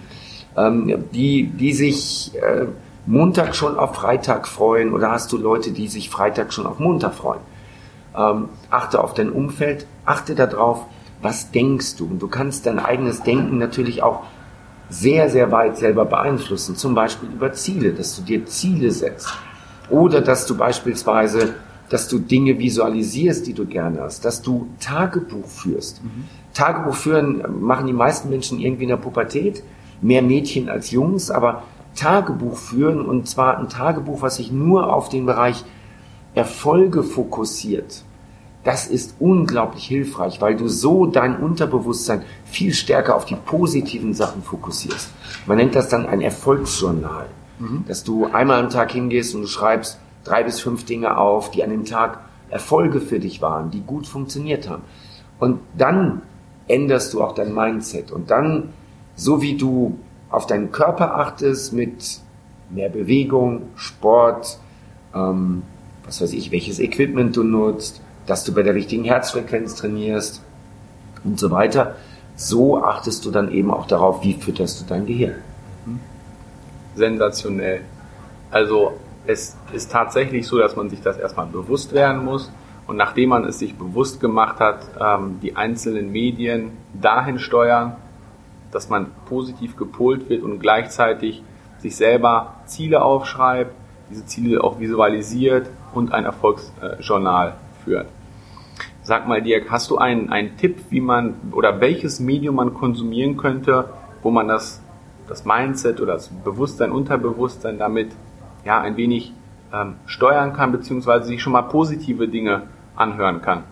ähm, 0.57 1.05
die, 1.13 1.47
die 1.47 1.73
sich 1.73 2.33
äh, 2.37 2.67
Montag 3.07 3.55
schon 3.55 3.77
auf 3.77 3.97
Freitag 3.97 4.49
freuen 4.49 4.93
oder 4.93 5.11
hast 5.11 5.33
du 5.33 5.37
Leute, 5.37 5.73
die 5.73 5.89
sich 5.89 6.11
Freitag 6.11 6.53
schon 6.53 6.67
auf 6.67 6.79
Montag 6.79 7.15
freuen? 7.15 7.41
Ähm, 8.17 8.49
achte 8.71 9.03
auf 9.03 9.15
dein 9.15 9.31
Umfeld, 9.31 9.87
achte 10.07 10.35
darauf, 10.35 10.87
was 11.21 11.51
denkst 11.51 11.97
du? 11.97 12.07
Und 12.07 12.23
du 12.23 12.29
kannst 12.29 12.67
dein 12.67 12.79
eigenes 12.79 13.23
Denken 13.23 13.59
natürlich 13.59 14.03
auch 14.03 14.23
sehr, 14.91 15.29
sehr 15.29 15.51
weit 15.51 15.77
selber 15.77 16.05
beeinflussen. 16.05 16.77
Zum 16.77 16.95
Beispiel 16.95 17.31
über 17.31 17.53
Ziele, 17.53 17.93
dass 17.93 18.15
du 18.17 18.23
dir 18.23 18.47
Ziele 18.47 18.91
setzt. 18.91 19.33
Oder 19.91 20.21
dass 20.21 20.47
du 20.47 20.57
beispielsweise, 20.57 21.55
dass 21.89 22.09
du 22.09 22.19
Dinge 22.19 22.59
visualisierst, 22.59 23.47
die 23.47 23.53
du 23.53 23.67
gerne 23.67 24.01
hast. 24.01 24.25
Dass 24.25 24.43
du 24.43 24.69
Tagebuch 24.81 25.47
führst. 25.47 26.03
Mhm. 26.03 26.25
Tagebuch 26.55 26.95
führen 26.95 27.43
machen 27.61 27.87
die 27.87 27.93
meisten 27.93 28.31
Menschen 28.31 28.61
irgendwie 28.61 28.85
in 28.85 28.91
der 28.91 28.97
Pubertät. 28.97 29.63
Mehr 30.01 30.23
Mädchen 30.23 30.69
als 30.69 30.91
Jungs, 30.91 31.31
aber 31.31 31.63
Tagebuch 31.95 32.57
führen 32.57 33.05
und 33.05 33.29
zwar 33.29 33.59
ein 33.59 33.69
Tagebuch, 33.69 34.23
was 34.23 34.37
sich 34.37 34.51
nur 34.51 34.93
auf 34.93 35.09
den 35.09 35.27
Bereich 35.27 35.65
Erfolge 36.35 37.03
fokussiert 37.03 38.05
das 38.65 38.87
ist 38.87 39.17
unglaublich 39.21 39.87
hilfreich, 39.87 40.41
weil 40.41 40.57
du 40.57 40.69
so 40.69 41.07
dein 41.07 41.37
Unterbewusstsein 41.37 42.23
viel 42.47 42.73
stärker 42.73 43.15
auf 43.15 43.27
die 43.27 43.37
positiven 43.37 44.15
Sachen 44.15 44.43
fokussierst. 44.43 45.11
Man 45.47 45.59
nennt 45.59 45.75
das 45.75 45.91
dann 45.91 46.07
ein 46.07 46.23
Erfolgsjournal, 46.23 47.27
mhm. 47.59 47.85
dass 47.87 48.05
du 48.05 48.27
einmal 48.27 48.63
am 48.63 48.71
Tag 48.71 48.93
hingehst 48.93 49.35
und 49.35 49.43
du 49.43 49.47
schreibst 49.47 49.99
drei 50.25 50.43
bis 50.43 50.61
fünf 50.61 50.85
Dinge 50.85 51.19
auf, 51.19 51.51
die 51.51 51.63
an 51.63 51.71
dem 51.71 51.85
Tag 51.85 52.21
Erfolge 52.51 53.01
für 53.01 53.19
dich 53.19 53.43
waren, 53.43 53.71
die 53.71 53.81
gut 53.81 54.07
funktioniert 54.07 54.69
haben. 54.69 54.83
Und 55.39 55.61
dann 55.77 56.23
änderst 56.69 57.13
du 57.13 57.23
auch 57.23 57.35
dein 57.35 57.53
Mindset 57.53 58.11
und 58.11 58.31
dann, 58.31 58.71
so 59.17 59.43
wie 59.43 59.57
du 59.57 59.99
auf 60.31 60.47
deinen 60.47 60.73
Körper 60.73 61.17
achtest 61.17 61.73
mit 61.73 62.21
mehr 62.71 62.89
Bewegung, 62.89 63.63
Sport, 63.77 64.59
ähm, 65.15 65.63
was 66.05 66.21
weiß 66.21 66.33
ich, 66.33 66.51
welches 66.51 66.79
Equipment 66.81 67.37
du 67.37 67.43
nutzt, 67.43 68.01
dass 68.27 68.45
du 68.45 68.53
bei 68.53 68.63
der 68.63 68.75
richtigen 68.75 69.05
Herzfrequenz 69.05 69.75
trainierst 69.75 70.43
und 71.25 71.39
so 71.39 71.51
weiter. 71.51 71.97
So 72.37 72.83
achtest 72.83 73.25
du 73.25 73.31
dann 73.31 73.53
eben 73.53 73.71
auch 73.71 73.87
darauf, 73.87 74.25
wie 74.25 74.35
fütterst 74.35 74.81
du 74.81 74.85
dein 74.87 75.07
Gehirn. 75.07 75.37
Sensationell. 76.95 77.83
Also 78.51 78.99
es 79.27 79.57
ist 79.73 79.91
tatsächlich 79.91 80.47
so, 80.47 80.59
dass 80.59 80.77
man 80.77 80.91
sich 80.91 81.01
das 81.01 81.19
erstmal 81.19 81.47
bewusst 81.47 81.93
werden 81.93 82.25
muss. 82.25 82.53
Und 82.87 82.97
nachdem 82.97 83.31
man 83.31 83.45
es 83.45 83.59
sich 83.59 83.77
bewusst 83.77 84.21
gemacht 84.21 84.61
hat, 84.61 84.87
ähm, 85.01 85.39
die 85.43 85.57
einzelnen 85.57 86.13
Medien 86.13 86.73
dahin 86.93 87.39
steuern, 87.39 87.97
dass 88.71 88.91
man 88.91 89.07
positiv 89.27 89.77
gepolt 89.77 90.29
wird 90.29 90.43
und 90.43 90.59
gleichzeitig 90.59 91.43
sich 91.79 91.97
selber 91.97 92.57
Ziele 92.67 93.03
aufschreibt, 93.03 93.73
diese 94.11 94.27
Ziele 94.27 94.63
auch 94.63 94.81
visualisiert 94.81 95.71
und 95.95 96.13
ein 96.13 96.25
Erfolgsjournal 96.25 97.55
führt. 97.85 98.07
Sag 99.03 99.29
mal, 99.29 99.43
Dirk, 99.43 99.71
hast 99.71 99.91
du 99.91 99.99
einen, 99.99 100.31
einen 100.31 100.57
Tipp, 100.57 100.79
wie 100.91 101.01
man 101.01 101.35
oder 101.53 101.81
welches 101.81 102.21
Medium 102.21 102.57
man 102.57 102.75
konsumieren 102.75 103.37
könnte, 103.37 103.91
wo 104.23 104.31
man 104.31 104.49
das, 104.49 104.81
das 105.29 105.45
Mindset 105.45 106.01
oder 106.01 106.15
das 106.15 106.29
Bewusstsein, 106.29 106.93
Unterbewusstsein 106.93 107.79
damit 107.79 108.11
ja 108.65 108.81
ein 108.81 108.97
wenig 108.97 109.33
ähm, 109.73 109.95
steuern 110.07 110.53
kann, 110.53 110.73
beziehungsweise 110.73 111.27
sich 111.27 111.43
schon 111.43 111.53
mal 111.53 111.63
positive 111.63 112.29
Dinge 112.29 112.63
anhören 112.97 113.43
kann? 113.43 113.65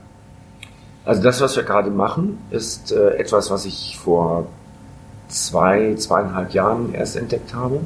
Also 1.04 1.22
das, 1.22 1.40
was 1.40 1.56
wir 1.56 1.64
gerade 1.64 1.90
machen, 1.90 2.38
ist 2.50 2.92
äh, 2.92 3.16
etwas, 3.16 3.50
was 3.50 3.64
ich 3.64 3.98
vor 3.98 4.46
zwei, 5.28 5.94
zweieinhalb 5.96 6.52
Jahren 6.52 6.94
erst 6.94 7.16
entdeckt 7.16 7.54
habe, 7.54 7.80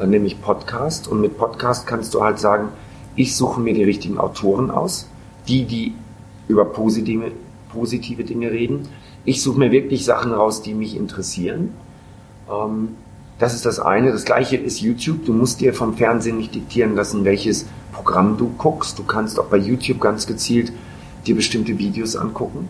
äh, 0.00 0.06
nämlich 0.06 0.40
Podcast. 0.40 1.06
Und 1.06 1.20
mit 1.20 1.38
Podcast 1.38 1.86
kannst 1.86 2.14
du 2.14 2.22
halt 2.22 2.38
sagen, 2.38 2.68
ich 3.14 3.36
suche 3.36 3.60
mir 3.60 3.74
die 3.74 3.84
richtigen 3.84 4.18
Autoren 4.18 4.70
aus, 4.70 5.08
die, 5.46 5.64
die 5.64 5.94
über 6.48 6.64
positive, 6.64 7.30
positive 7.70 8.24
Dinge 8.24 8.50
reden. 8.50 8.88
Ich 9.24 9.42
suche 9.42 9.58
mir 9.58 9.70
wirklich 9.70 10.04
Sachen 10.04 10.32
raus, 10.32 10.62
die 10.62 10.74
mich 10.74 10.96
interessieren. 10.96 11.74
Ähm, 12.52 12.96
das 13.38 13.54
ist 13.54 13.66
das 13.66 13.80
eine. 13.80 14.12
Das 14.12 14.24
gleiche 14.24 14.56
ist 14.56 14.80
YouTube. 14.80 15.24
Du 15.26 15.32
musst 15.32 15.60
dir 15.60 15.74
vom 15.74 15.94
Fernsehen 15.94 16.36
nicht 16.36 16.54
diktieren 16.54 16.94
lassen, 16.94 17.24
welches 17.24 17.66
Programm 17.92 18.36
du 18.36 18.52
guckst. 18.56 18.98
Du 18.98 19.04
kannst 19.04 19.40
auch 19.40 19.46
bei 19.46 19.56
YouTube 19.56 20.00
ganz 20.00 20.26
gezielt 20.26 20.72
dir 21.26 21.34
bestimmte 21.34 21.78
Videos 21.78 22.16
angucken. 22.16 22.68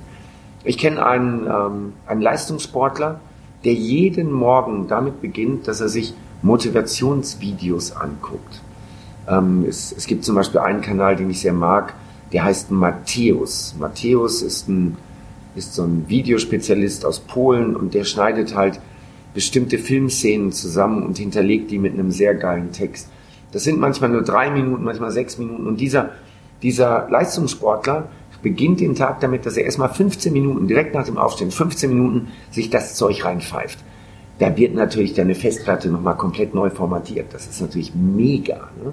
Ich 0.65 0.79
kenne 0.79 1.05
einen, 1.05 1.47
ähm, 1.47 1.93
einen 2.07 2.21
Leistungssportler, 2.21 3.21
der 3.65 3.75
jeden 3.75 4.33
Morgen 4.33 4.89
damit 4.89 5.21
beginnt, 5.21 5.69
dass 5.69 5.81
er 5.81 5.89
sich 5.89 6.15
Motivationsvideos 6.43 7.93
anguckt. 7.93 8.61
Ähm, 9.29 9.65
es, 9.69 9.93
es 9.93 10.07
gibt 10.07 10.25
zum 10.25 10.35
Beispiel 10.35 10.61
einen 10.61 10.81
Kanal, 10.81 11.17
den 11.17 11.31
ich 11.31 11.41
sehr 11.41 11.53
mag, 11.53 11.95
der 12.33 12.45
heißt 12.45 12.71
Matthäus. 12.71 13.75
Matthäus 13.79 14.43
ist, 14.43 14.69
ein, 14.69 14.97
ist 15.55 15.75
so 15.75 15.85
ein 15.85 16.05
Videospezialist 16.09 17.05
aus 17.05 17.21
Polen 17.21 17.77
und 17.77 17.95
der 17.95 18.05
schneidet 18.05 18.55
halt 18.55 18.81
bestimmte 19.35 19.79
Filmszenen 19.79 20.53
zusammen 20.53 21.03
und 21.03 21.19
hinterlegt 21.19 21.71
die 21.71 21.79
mit 21.79 21.95
einem 21.95 22.11
sehr 22.11 22.35
geilen 22.35 22.73
Text. 22.73 23.09
Das 23.53 23.65
sind 23.65 23.79
manchmal 23.79 24.11
nur 24.11 24.23
drei 24.23 24.51
Minuten, 24.51 24.85
manchmal 24.85 25.11
sechs 25.11 25.39
Minuten 25.39 25.67
und 25.67 25.81
dieser, 25.81 26.11
dieser 26.63 27.09
Leistungssportler 27.11 28.09
beginnt 28.43 28.81
den 28.81 28.95
Tag 28.95 29.21
damit, 29.21 29.47
dass 29.47 29.57
er 29.57 29.65
erstmal 29.65 29.89
15 29.89 30.33
Minuten, 30.33 30.67
direkt 30.67 30.95
nach 30.95 31.05
dem 31.05 31.17
Aufstehen, 31.17 31.51
15 31.51 31.89
Minuten 31.89 32.29
sich 32.51 32.71
das 32.71 32.95
Zeug 32.97 33.25
reinpfeift. 33.25 33.79
Da 34.39 34.57
wird 34.57 34.75
natürlich 34.75 35.15
deine 35.15 35.35
Festplatte 35.35 35.89
nochmal 35.89 36.17
komplett 36.17 36.55
neu 36.55 36.69
formatiert. 36.69 37.33
Das 37.33 37.47
ist 37.47 37.61
natürlich 37.61 37.95
mega. 37.95 38.71
Ne? 38.83 38.93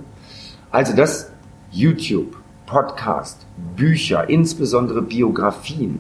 Also 0.69 0.95
das 0.95 1.31
YouTube, 1.71 2.37
Podcast, 2.67 3.47
Bücher, 3.75 4.29
insbesondere 4.29 5.01
Biografien, 5.01 5.99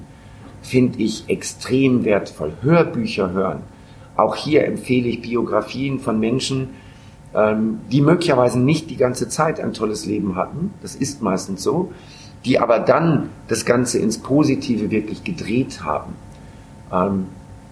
finde 0.61 0.99
ich 0.99 1.27
extrem 1.27 2.05
wertvoll. 2.05 2.53
Hörbücher 2.61 3.31
hören. 3.31 3.63
Auch 4.19 4.35
hier 4.35 4.65
empfehle 4.65 5.07
ich 5.07 5.21
Biografien 5.21 5.99
von 5.99 6.19
Menschen, 6.19 6.69
ähm, 7.33 7.79
die 7.91 8.01
möglicherweise 8.01 8.59
nicht 8.59 8.89
die 8.89 8.97
ganze 8.97 9.29
Zeit 9.29 9.59
ein 9.59 9.73
tolles 9.73 10.05
Leben 10.05 10.35
hatten. 10.35 10.73
Das 10.81 10.95
ist 10.95 11.21
meistens 11.21 11.63
so. 11.63 11.93
Die 12.45 12.59
aber 12.59 12.79
dann 12.79 13.29
das 13.47 13.65
Ganze 13.65 13.99
ins 13.99 14.17
Positive 14.17 14.91
wirklich 14.91 15.23
gedreht 15.23 15.83
haben. 15.83 16.13
Ähm, 16.91 17.25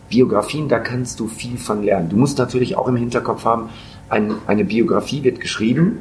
Biografien, 0.09 0.69
da 0.69 0.79
kannst 0.79 1.19
du 1.19 1.27
viel 1.27 1.57
von 1.57 1.83
lernen. 1.83 2.09
Du 2.09 2.17
musst 2.17 2.37
natürlich 2.37 2.77
auch 2.77 2.87
im 2.87 2.95
Hinterkopf 2.95 3.45
haben, 3.45 3.69
ein, 4.09 4.35
eine 4.47 4.63
Biografie 4.63 5.23
wird 5.23 5.41
geschrieben 5.41 5.99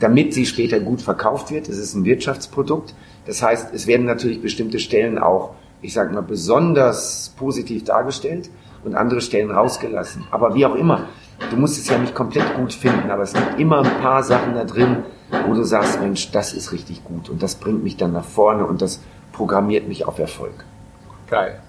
damit 0.00 0.32
sie 0.32 0.46
später 0.46 0.80
gut 0.80 1.02
verkauft 1.02 1.50
wird. 1.50 1.68
Es 1.68 1.78
ist 1.78 1.94
ein 1.94 2.04
Wirtschaftsprodukt. 2.04 2.94
Das 3.26 3.42
heißt, 3.42 3.74
es 3.74 3.86
werden 3.86 4.06
natürlich 4.06 4.40
bestimmte 4.40 4.78
Stellen 4.78 5.18
auch, 5.18 5.54
ich 5.82 5.92
sage 5.92 6.14
mal, 6.14 6.22
besonders 6.22 7.34
positiv 7.36 7.84
dargestellt 7.84 8.50
und 8.84 8.94
andere 8.94 9.20
Stellen 9.20 9.50
rausgelassen. 9.50 10.24
Aber 10.30 10.54
wie 10.54 10.66
auch 10.66 10.74
immer, 10.74 11.06
du 11.50 11.56
musst 11.56 11.78
es 11.78 11.88
ja 11.88 11.98
nicht 11.98 12.14
komplett 12.14 12.56
gut 12.56 12.72
finden, 12.72 13.10
aber 13.10 13.22
es 13.22 13.32
gibt 13.32 13.58
immer 13.58 13.78
ein 13.78 14.00
paar 14.00 14.22
Sachen 14.22 14.54
da 14.54 14.64
drin, 14.64 15.04
wo 15.46 15.54
du 15.54 15.64
sagst, 15.64 16.00
Mensch, 16.00 16.30
das 16.30 16.52
ist 16.52 16.72
richtig 16.72 17.04
gut 17.04 17.28
und 17.28 17.42
das 17.42 17.56
bringt 17.56 17.82
mich 17.82 17.96
dann 17.96 18.12
nach 18.12 18.24
vorne 18.24 18.66
und 18.66 18.80
das 18.82 19.02
programmiert 19.32 19.88
mich 19.88 20.06
auf 20.06 20.18
Erfolg. 20.18 20.64
Geil. 21.28 21.60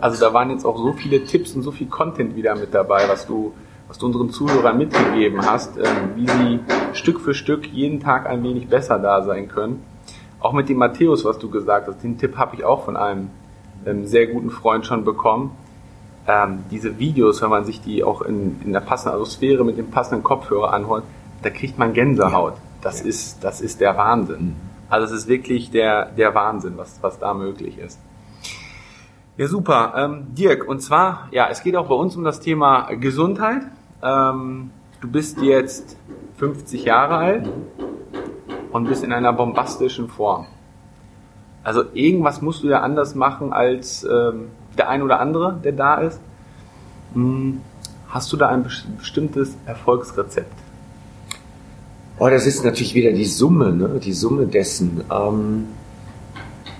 Also 0.00 0.18
da 0.20 0.32
waren 0.32 0.50
jetzt 0.50 0.64
auch 0.64 0.78
so 0.78 0.92
viele 0.92 1.24
Tipps 1.24 1.54
und 1.54 1.62
so 1.62 1.70
viel 1.70 1.88
Content 1.88 2.34
wieder 2.36 2.56
mit 2.56 2.74
dabei, 2.74 3.08
was 3.08 3.26
du 3.26 3.52
was 3.88 3.98
du 3.98 4.06
unseren 4.06 4.30
Zuhörern 4.30 4.76
mitgegeben 4.76 5.44
hast, 5.44 5.78
ähm, 5.78 6.14
wie 6.14 6.28
sie 6.28 6.60
Stück 6.92 7.20
für 7.20 7.34
Stück 7.34 7.66
jeden 7.66 8.00
Tag 8.00 8.26
ein 8.26 8.42
wenig 8.42 8.68
besser 8.68 8.98
da 8.98 9.22
sein 9.22 9.48
können. 9.48 9.82
Auch 10.40 10.52
mit 10.52 10.68
dem 10.68 10.76
Matthäus, 10.76 11.24
was 11.24 11.38
du 11.38 11.50
gesagt 11.50 11.88
hast, 11.88 12.02
den 12.02 12.18
Tipp 12.18 12.36
habe 12.36 12.54
ich 12.54 12.64
auch 12.64 12.84
von 12.84 12.96
einem 12.96 13.30
ähm, 13.86 14.06
sehr 14.06 14.26
guten 14.26 14.50
Freund 14.50 14.86
schon 14.86 15.04
bekommen. 15.04 15.52
Ähm, 16.28 16.64
diese 16.70 16.98
Videos, 16.98 17.40
wenn 17.40 17.48
man 17.48 17.64
sich 17.64 17.80
die 17.80 18.04
auch 18.04 18.20
in, 18.20 18.60
in 18.62 18.74
der 18.74 18.80
passenden 18.80 19.14
Atmosphäre 19.14 19.64
mit 19.64 19.78
dem 19.78 19.90
passenden 19.90 20.22
Kopfhörer 20.22 20.74
anhört, 20.74 21.04
da 21.42 21.48
kriegt 21.48 21.78
man 21.78 21.94
Gänsehaut. 21.94 22.54
Das 22.82 23.00
ja. 23.00 23.06
ist, 23.06 23.42
das 23.42 23.62
ist 23.62 23.80
der 23.80 23.96
Wahnsinn. 23.96 24.48
Mhm. 24.48 24.56
Also 24.90 25.06
es 25.06 25.22
ist 25.22 25.28
wirklich 25.28 25.70
der, 25.70 26.06
der 26.06 26.34
Wahnsinn, 26.34 26.74
was, 26.76 26.98
was 27.02 27.18
da 27.18 27.32
möglich 27.32 27.78
ist. 27.78 27.98
Ja, 29.38 29.46
super. 29.46 29.94
Ähm, 29.96 30.34
Dirk, 30.34 30.68
und 30.68 30.80
zwar, 30.80 31.28
ja, 31.30 31.48
es 31.48 31.62
geht 31.62 31.76
auch 31.76 31.88
bei 31.88 31.94
uns 31.94 32.14
um 32.16 32.24
das 32.24 32.40
Thema 32.40 32.88
Gesundheit. 32.94 33.62
Ähm, 34.02 34.70
du 35.00 35.08
bist 35.08 35.40
jetzt 35.40 35.96
50 36.36 36.84
Jahre 36.84 37.16
alt 37.16 37.48
und 38.70 38.88
bist 38.88 39.02
in 39.02 39.12
einer 39.12 39.32
bombastischen 39.32 40.08
Form. 40.08 40.46
Also 41.62 41.84
irgendwas 41.94 42.42
musst 42.42 42.62
du 42.62 42.68
ja 42.68 42.80
anders 42.80 43.14
machen 43.14 43.52
als 43.52 44.04
ähm, 44.04 44.50
der 44.78 44.88
ein 44.88 45.02
oder 45.02 45.20
andere, 45.20 45.58
der 45.62 45.72
da 45.72 45.96
ist. 45.96 46.20
Hm, 47.14 47.60
hast 48.08 48.32
du 48.32 48.36
da 48.36 48.48
ein 48.48 48.64
bestimmtes 48.98 49.56
Erfolgsrezept? 49.66 50.52
Oh, 52.18 52.28
das 52.28 52.46
ist 52.46 52.64
natürlich 52.64 52.94
wieder 52.94 53.12
die 53.12 53.26
Summe, 53.26 53.72
ne? 53.72 54.00
die 54.02 54.12
Summe 54.12 54.46
dessen. 54.46 55.02
Ähm, 55.10 55.66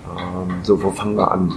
ähm, 0.05 0.55
so, 0.63 0.83
wo 0.83 0.91
fangen 0.91 1.15
wir 1.15 1.31
an? 1.31 1.53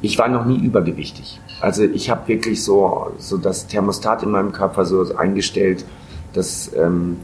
Ich 0.00 0.18
war 0.18 0.28
noch 0.28 0.44
nie 0.44 0.58
übergewichtig. 0.58 1.40
Also 1.60 1.82
ich 1.82 2.10
habe 2.10 2.28
wirklich 2.28 2.62
so, 2.62 3.12
so 3.18 3.36
das 3.38 3.66
Thermostat 3.66 4.22
in 4.22 4.30
meinem 4.30 4.52
Körper 4.52 4.84
so 4.84 5.16
eingestellt, 5.16 5.84
dass 6.34 6.70
ähm, 6.74 7.16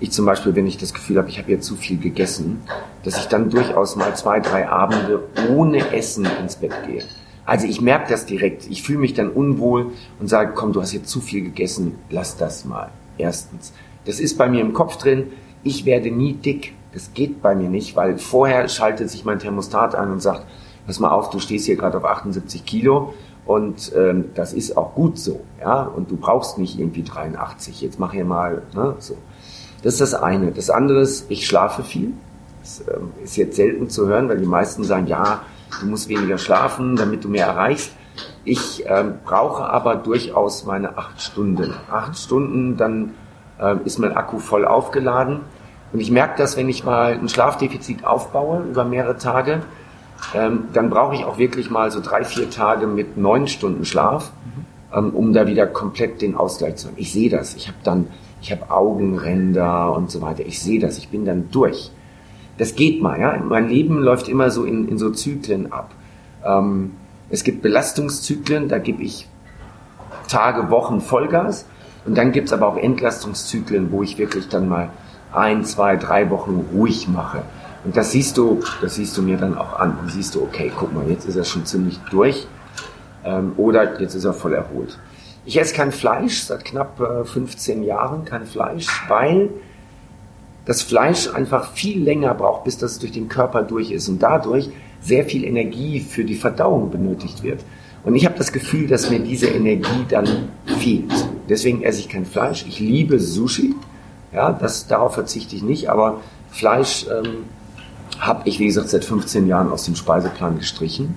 ich 0.00 0.12
zum 0.12 0.26
Beispiel, 0.26 0.54
wenn 0.54 0.66
ich 0.66 0.76
das 0.76 0.94
Gefühl 0.94 1.18
habe, 1.18 1.28
ich 1.28 1.38
habe 1.38 1.50
jetzt 1.50 1.66
zu 1.66 1.74
viel 1.74 1.98
gegessen, 1.98 2.60
dass 3.02 3.18
ich 3.18 3.26
dann 3.26 3.50
durchaus 3.50 3.96
mal 3.96 4.14
zwei, 4.14 4.40
drei 4.40 4.68
Abende 4.68 5.24
ohne 5.50 5.92
Essen 5.92 6.28
ins 6.40 6.56
Bett 6.56 6.72
gehe. 6.86 7.02
Also 7.48 7.66
ich 7.66 7.80
merke 7.80 8.10
das 8.10 8.26
direkt. 8.26 8.66
Ich 8.68 8.82
fühle 8.82 8.98
mich 8.98 9.14
dann 9.14 9.30
unwohl 9.30 9.92
und 10.20 10.28
sage, 10.28 10.52
komm, 10.54 10.74
du 10.74 10.82
hast 10.82 10.92
jetzt 10.92 11.08
zu 11.08 11.22
viel 11.22 11.42
gegessen, 11.42 11.94
lass 12.10 12.36
das 12.36 12.66
mal. 12.66 12.90
Erstens. 13.16 13.72
Das 14.04 14.20
ist 14.20 14.36
bei 14.36 14.50
mir 14.50 14.60
im 14.60 14.74
Kopf 14.74 14.98
drin. 14.98 15.28
Ich 15.62 15.86
werde 15.86 16.10
nie 16.10 16.34
dick. 16.34 16.74
Das 16.92 17.14
geht 17.14 17.40
bei 17.40 17.54
mir 17.54 17.70
nicht, 17.70 17.96
weil 17.96 18.18
vorher 18.18 18.68
schaltet 18.68 19.08
sich 19.08 19.24
mein 19.24 19.38
Thermostat 19.38 19.94
an 19.94 20.12
und 20.12 20.20
sagt, 20.20 20.44
pass 20.86 21.00
mal 21.00 21.08
auf, 21.08 21.30
du 21.30 21.38
stehst 21.38 21.64
hier 21.64 21.76
gerade 21.76 21.96
auf 21.96 22.04
78 22.04 22.66
Kilo 22.66 23.14
und 23.46 23.92
ähm, 23.96 24.26
das 24.34 24.52
ist 24.52 24.76
auch 24.76 24.94
gut 24.94 25.18
so, 25.18 25.40
ja. 25.58 25.84
Und 25.84 26.10
du 26.10 26.18
brauchst 26.18 26.58
nicht 26.58 26.78
irgendwie 26.78 27.02
83. 27.02 27.80
Jetzt 27.80 27.98
mach 27.98 28.12
hier 28.12 28.26
mal, 28.26 28.60
ne, 28.74 28.94
so. 28.98 29.16
Das 29.82 29.94
ist 29.94 30.00
das 30.02 30.12
eine. 30.12 30.52
Das 30.52 30.68
andere 30.68 31.00
ist, 31.00 31.30
ich 31.30 31.46
schlafe 31.46 31.82
viel. 31.82 32.12
Das 32.60 32.82
ähm, 32.94 33.12
ist 33.24 33.38
jetzt 33.38 33.56
selten 33.56 33.88
zu 33.88 34.06
hören, 34.06 34.28
weil 34.28 34.36
die 34.36 34.44
meisten 34.44 34.84
sagen, 34.84 35.06
ja, 35.06 35.40
du 35.80 35.86
musst 35.86 36.08
weniger 36.08 36.38
schlafen, 36.38 36.96
damit 36.96 37.24
du 37.24 37.28
mehr 37.28 37.46
erreichst. 37.46 37.92
Ich 38.44 38.84
ähm, 38.86 39.14
brauche 39.24 39.64
aber 39.64 39.96
durchaus 39.96 40.64
meine 40.64 40.96
acht 40.96 41.20
Stunden. 41.20 41.74
Acht 41.90 42.16
Stunden, 42.18 42.76
dann 42.76 43.14
äh, 43.60 43.76
ist 43.84 43.98
mein 43.98 44.16
Akku 44.16 44.38
voll 44.38 44.64
aufgeladen. 44.64 45.40
Und 45.92 46.00
ich 46.00 46.10
merke 46.10 46.34
das, 46.38 46.56
wenn 46.56 46.68
ich 46.68 46.84
mal 46.84 47.12
ein 47.12 47.28
Schlafdefizit 47.28 48.04
aufbaue 48.04 48.62
über 48.70 48.84
mehrere 48.84 49.16
Tage, 49.16 49.62
ähm, 50.34 50.64
dann 50.72 50.90
brauche 50.90 51.14
ich 51.14 51.24
auch 51.24 51.38
wirklich 51.38 51.70
mal 51.70 51.90
so 51.90 52.00
drei, 52.00 52.24
vier 52.24 52.50
Tage 52.50 52.86
mit 52.86 53.16
neun 53.16 53.46
Stunden 53.46 53.84
Schlaf, 53.84 54.32
ähm, 54.92 55.10
um 55.10 55.32
da 55.32 55.46
wieder 55.46 55.66
komplett 55.66 56.20
den 56.20 56.34
Ausgleich 56.34 56.76
zu 56.76 56.88
haben. 56.88 56.96
Ich 56.98 57.12
sehe 57.12 57.30
das. 57.30 57.54
Ich 57.54 57.68
habe 57.68 57.78
dann, 57.84 58.08
ich 58.40 58.50
habe 58.52 58.70
Augenränder 58.70 59.94
und 59.94 60.10
so 60.10 60.20
weiter. 60.20 60.44
Ich 60.44 60.60
sehe 60.60 60.80
das. 60.80 60.98
Ich 60.98 61.08
bin 61.08 61.24
dann 61.24 61.50
durch 61.50 61.90
das 62.58 62.74
geht 62.74 63.00
mal, 63.00 63.18
ja. 63.18 63.36
Mein 63.42 63.68
Leben 63.68 64.00
läuft 64.00 64.28
immer 64.28 64.50
so 64.50 64.64
in, 64.64 64.88
in 64.88 64.98
so 64.98 65.10
Zyklen 65.10 65.72
ab. 65.72 65.92
Ähm, 66.44 66.92
es 67.30 67.44
gibt 67.44 67.62
Belastungszyklen, 67.62 68.68
da 68.68 68.78
gebe 68.78 69.02
ich 69.02 69.28
Tage, 70.28 70.70
Wochen 70.70 71.00
Vollgas. 71.00 71.66
Und 72.04 72.16
dann 72.16 72.32
gibt 72.32 72.48
es 72.48 72.52
aber 72.52 72.68
auch 72.68 72.76
Entlastungszyklen, 72.76 73.92
wo 73.92 74.02
ich 74.02 74.18
wirklich 74.18 74.48
dann 74.48 74.68
mal 74.68 74.90
ein, 75.32 75.64
zwei, 75.64 75.96
drei 75.96 76.30
Wochen 76.30 76.64
ruhig 76.74 77.08
mache. 77.08 77.42
Und 77.84 77.96
das 77.96 78.12
siehst 78.12 78.36
du, 78.36 78.60
das 78.80 78.96
siehst 78.96 79.16
du 79.16 79.22
mir 79.22 79.36
dann 79.36 79.56
auch 79.56 79.78
an. 79.78 79.96
Dann 79.98 80.08
siehst 80.08 80.34
du, 80.34 80.42
okay, 80.42 80.72
guck 80.76 80.92
mal, 80.94 81.08
jetzt 81.08 81.26
ist 81.26 81.36
er 81.36 81.44
schon 81.44 81.64
ziemlich 81.64 81.98
durch. 82.10 82.46
Ähm, 83.24 83.52
oder 83.56 84.00
jetzt 84.00 84.14
ist 84.14 84.24
er 84.24 84.32
voll 84.32 84.54
erholt. 84.54 84.98
Ich 85.44 85.58
esse 85.60 85.74
kein 85.74 85.92
Fleisch 85.92 86.42
seit 86.42 86.64
knapp 86.64 87.00
äh, 87.00 87.24
15 87.24 87.82
Jahren, 87.82 88.24
kein 88.24 88.46
Fleisch, 88.46 88.86
weil 89.08 89.50
das 90.68 90.82
Fleisch 90.82 91.32
einfach 91.32 91.72
viel 91.72 92.02
länger 92.02 92.34
braucht, 92.34 92.64
bis 92.64 92.76
das 92.76 92.98
durch 92.98 93.10
den 93.10 93.30
Körper 93.30 93.62
durch 93.62 93.90
ist 93.90 94.06
und 94.10 94.22
dadurch 94.22 94.68
sehr 95.00 95.24
viel 95.24 95.44
Energie 95.44 96.00
für 96.00 96.26
die 96.26 96.34
Verdauung 96.34 96.90
benötigt 96.90 97.42
wird. 97.42 97.64
Und 98.04 98.14
ich 98.14 98.26
habe 98.26 98.36
das 98.36 98.52
Gefühl, 98.52 98.86
dass 98.86 99.08
mir 99.08 99.18
diese 99.18 99.46
Energie 99.46 100.04
dann 100.10 100.50
fehlt. 100.78 101.10
Deswegen 101.48 101.82
esse 101.82 102.00
ich 102.00 102.10
kein 102.10 102.26
Fleisch. 102.26 102.66
Ich 102.68 102.80
liebe 102.80 103.18
Sushi. 103.18 103.76
Ja, 104.30 104.52
das, 104.52 104.86
darauf 104.86 105.14
verzichte 105.14 105.56
ich 105.56 105.62
nicht, 105.62 105.88
aber 105.88 106.20
Fleisch 106.50 107.06
ähm, 107.06 107.44
habe 108.20 108.46
ich, 108.46 108.58
wie 108.58 108.66
gesagt, 108.66 108.90
seit 108.90 109.06
15 109.06 109.46
Jahren 109.46 109.72
aus 109.72 109.84
dem 109.84 109.96
Speiseplan 109.96 110.58
gestrichen. 110.58 111.14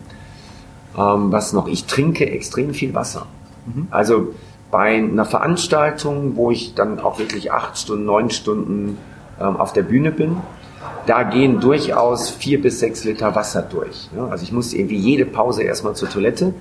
Ähm, 0.97 1.29
was 1.33 1.51
noch? 1.51 1.67
Ich 1.67 1.87
trinke 1.87 2.29
extrem 2.29 2.73
viel 2.73 2.93
Wasser. 2.93 3.25
Mhm. 3.65 3.87
Also 3.91 4.33
bei 4.71 4.95
einer 4.95 5.25
Veranstaltung, 5.25 6.37
wo 6.37 6.51
ich 6.51 6.73
dann 6.73 7.01
auch 7.01 7.19
wirklich 7.19 7.51
acht 7.51 7.77
Stunden, 7.77 8.05
neun 8.05 8.29
Stunden 8.29 8.97
ähm, 9.41 9.57
auf 9.57 9.73
der 9.73 9.83
Bühne 9.83 10.11
bin, 10.11 10.37
da 11.05 11.23
gehen 11.23 11.59
durchaus 11.59 12.29
vier 12.29 12.61
bis 12.61 12.79
sechs 12.79 13.03
Liter 13.03 13.35
Wasser 13.35 13.63
durch. 13.63 14.09
Ne? 14.13 14.27
Also 14.29 14.43
ich 14.43 14.51
muss 14.51 14.73
irgendwie 14.73 14.97
jede 14.97 15.25
Pause 15.25 15.63
erstmal 15.63 15.95
zur 15.95 16.09
Toilette. 16.09 16.53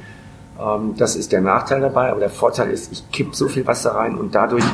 Ähm, 0.59 0.95
das 0.97 1.17
ist 1.17 1.33
der 1.33 1.41
Nachteil 1.41 1.81
dabei, 1.81 2.11
aber 2.11 2.21
der 2.21 2.31
Vorteil 2.31 2.71
ist, 2.71 2.93
ich 2.93 3.11
kipp 3.11 3.35
so 3.35 3.49
viel 3.49 3.67
Wasser 3.67 3.95
rein 3.95 4.17
und 4.17 4.35
dadurch 4.35 4.65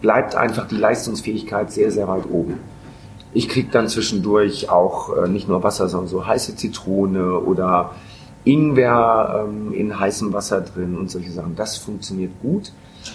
bleibt 0.00 0.34
einfach 0.34 0.66
die 0.66 0.76
Leistungsfähigkeit 0.76 1.72
sehr, 1.72 1.90
sehr 1.90 2.08
weit 2.08 2.24
oben. 2.30 2.58
Ich 3.32 3.48
kriege 3.48 3.68
dann 3.70 3.88
zwischendurch 3.88 4.70
auch 4.70 5.16
äh, 5.16 5.28
nicht 5.28 5.48
nur 5.48 5.62
Wasser, 5.62 5.88
sondern 5.88 6.08
so 6.08 6.26
heiße 6.26 6.56
Zitrone 6.56 7.38
oder 7.38 7.92
Ingwer 8.44 9.46
ähm, 9.46 9.72
in 9.72 9.98
heißem 9.98 10.32
Wasser 10.32 10.62
drin 10.62 10.96
und 10.96 11.10
solche 11.10 11.30
Sachen. 11.30 11.54
Das 11.54 11.76
funktioniert 11.76 12.32
gut. 12.42 12.72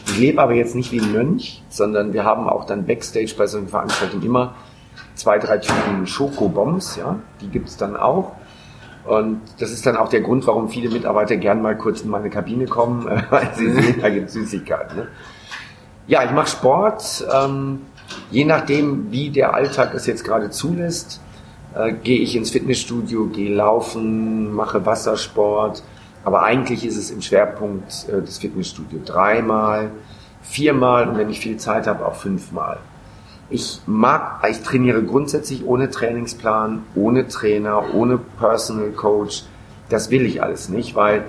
Ich 0.08 0.18
lebe 0.18 0.42
aber 0.42 0.54
jetzt 0.54 0.76
nicht 0.76 0.92
wie 0.92 1.00
ein 1.00 1.12
Mönch, 1.12 1.64
sondern 1.70 2.14
wir 2.14 2.24
haben 2.24 2.50
auch 2.50 2.66
dann 2.66 2.86
Backstage 2.86 3.34
bei 3.38 3.48
solchen 3.48 3.68
Veranstaltungen 3.68 4.24
immer 4.24 4.56
zwei, 5.16 5.40
drei 5.40 5.58
Typen 5.58 6.08
Schokobombs, 6.08 6.96
ja, 6.98 7.20
die 7.42 7.48
gibt's 7.48 7.78
dann 7.78 7.96
auch. 7.98 8.34
Und 9.06 9.42
das 9.60 9.72
ist 9.72 9.86
dann 9.86 9.98
auch 9.98 10.10
der 10.10 10.22
Grund, 10.22 10.48
warum 10.48 10.68
viele 10.70 10.90
Mitarbeiter 10.90 11.38
gern 11.38 11.62
mal 11.62 11.78
kurz 11.78 12.02
in 12.02 12.10
meine 12.10 12.30
Kabine 12.30 12.66
kommen, 12.66 13.06
weil 13.30 13.52
sie 13.56 13.72
sehen, 13.72 14.02
da 14.02 14.10
gibt's 14.10 14.34
Süßigkeiten. 14.34 14.98
Ne? 14.98 15.08
Ja, 16.08 16.24
ich 16.24 16.32
mache 16.32 16.48
Sport. 16.48 17.26
Ähm, 17.34 17.82
je 18.32 18.46
nachdem, 18.46 19.12
wie 19.12 19.30
der 19.30 19.54
Alltag 19.54 19.94
es 19.94 20.08
jetzt 20.08 20.24
gerade 20.24 20.50
zulässt, 20.50 21.22
äh, 21.76 21.94
gehe 21.94 22.20
ich 22.20 22.36
ins 22.36 22.52
Fitnessstudio, 22.52 23.28
gehe 23.28 23.54
laufen, 23.54 24.54
mache 24.54 24.86
Wassersport, 24.86 25.84
aber 26.26 26.44
eigentlich 26.44 26.86
ist 26.86 26.98
es 26.98 27.12
im 27.12 27.22
Schwerpunkt 27.22 28.08
äh, 28.10 28.22
des 28.22 28.40
Fitnessstudio 28.40 29.00
dreimal, 29.06 29.92
viermal 30.42 31.08
und 31.08 31.18
wenn 31.18 31.30
ich 31.30 31.40
viel 31.40 31.58
Zeit 31.58 31.88
habe, 31.88 32.06
auch 32.06 32.16
fünfmal. 32.16 32.80
Ich 33.50 33.80
mag, 33.86 34.44
ich 34.50 34.62
trainiere 34.62 35.04
grundsätzlich 35.04 35.66
ohne 35.66 35.92
Trainingsplan, 35.92 36.82
ohne 36.96 37.28
Trainer, 37.28 37.94
ohne 37.94 38.18
Personal 38.18 38.90
Coach. 38.90 39.44
Das 39.90 40.10
will 40.10 40.26
ich 40.26 40.42
alles 40.42 40.68
nicht, 40.68 40.96
weil 40.96 41.26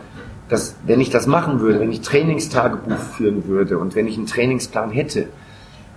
das, 0.49 0.77
wenn 0.87 1.01
ich 1.01 1.11
das 1.11 1.27
machen 1.27 1.61
würde, 1.61 1.79
wenn 1.81 1.93
ich 1.93 2.01
Trainingstagebuch 2.01 2.99
führen 2.99 3.47
würde 3.47 3.79
und 3.79 3.95
wenn 3.95 4.07
ich 4.07 4.17
einen 4.17 4.27
Trainingsplan 4.27 4.91
hätte, 4.91 5.29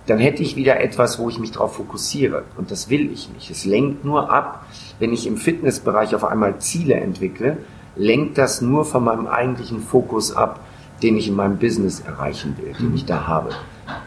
dann 0.06 0.18
hätte 0.18 0.42
ich 0.42 0.56
wieder 0.56 0.80
etwas, 0.80 1.18
wo 1.18 1.30
ich 1.30 1.38
mich 1.38 1.52
darauf 1.52 1.76
fokussiere. 1.76 2.44
Und 2.58 2.70
das 2.70 2.90
will 2.90 3.10
ich 3.12 3.30
nicht. 3.32 3.50
Es 3.50 3.64
lenkt 3.64 4.04
nur 4.04 4.30
ab, 4.30 4.66
wenn 4.98 5.12
ich 5.12 5.26
im 5.26 5.38
Fitnessbereich 5.38 6.14
auf 6.14 6.24
einmal 6.24 6.58
Ziele 6.58 6.94
entwickle, 6.94 7.58
lenkt 8.00 8.38
das 8.38 8.62
nur 8.62 8.84
von 8.84 9.04
meinem 9.04 9.26
eigentlichen 9.26 9.80
Fokus 9.80 10.34
ab, 10.34 10.60
den 11.02 11.16
ich 11.16 11.28
in 11.28 11.36
meinem 11.36 11.58
Business 11.58 12.00
erreichen 12.00 12.56
will, 12.58 12.72
den 12.72 12.94
ich 12.94 13.04
da 13.04 13.26
habe. 13.26 13.50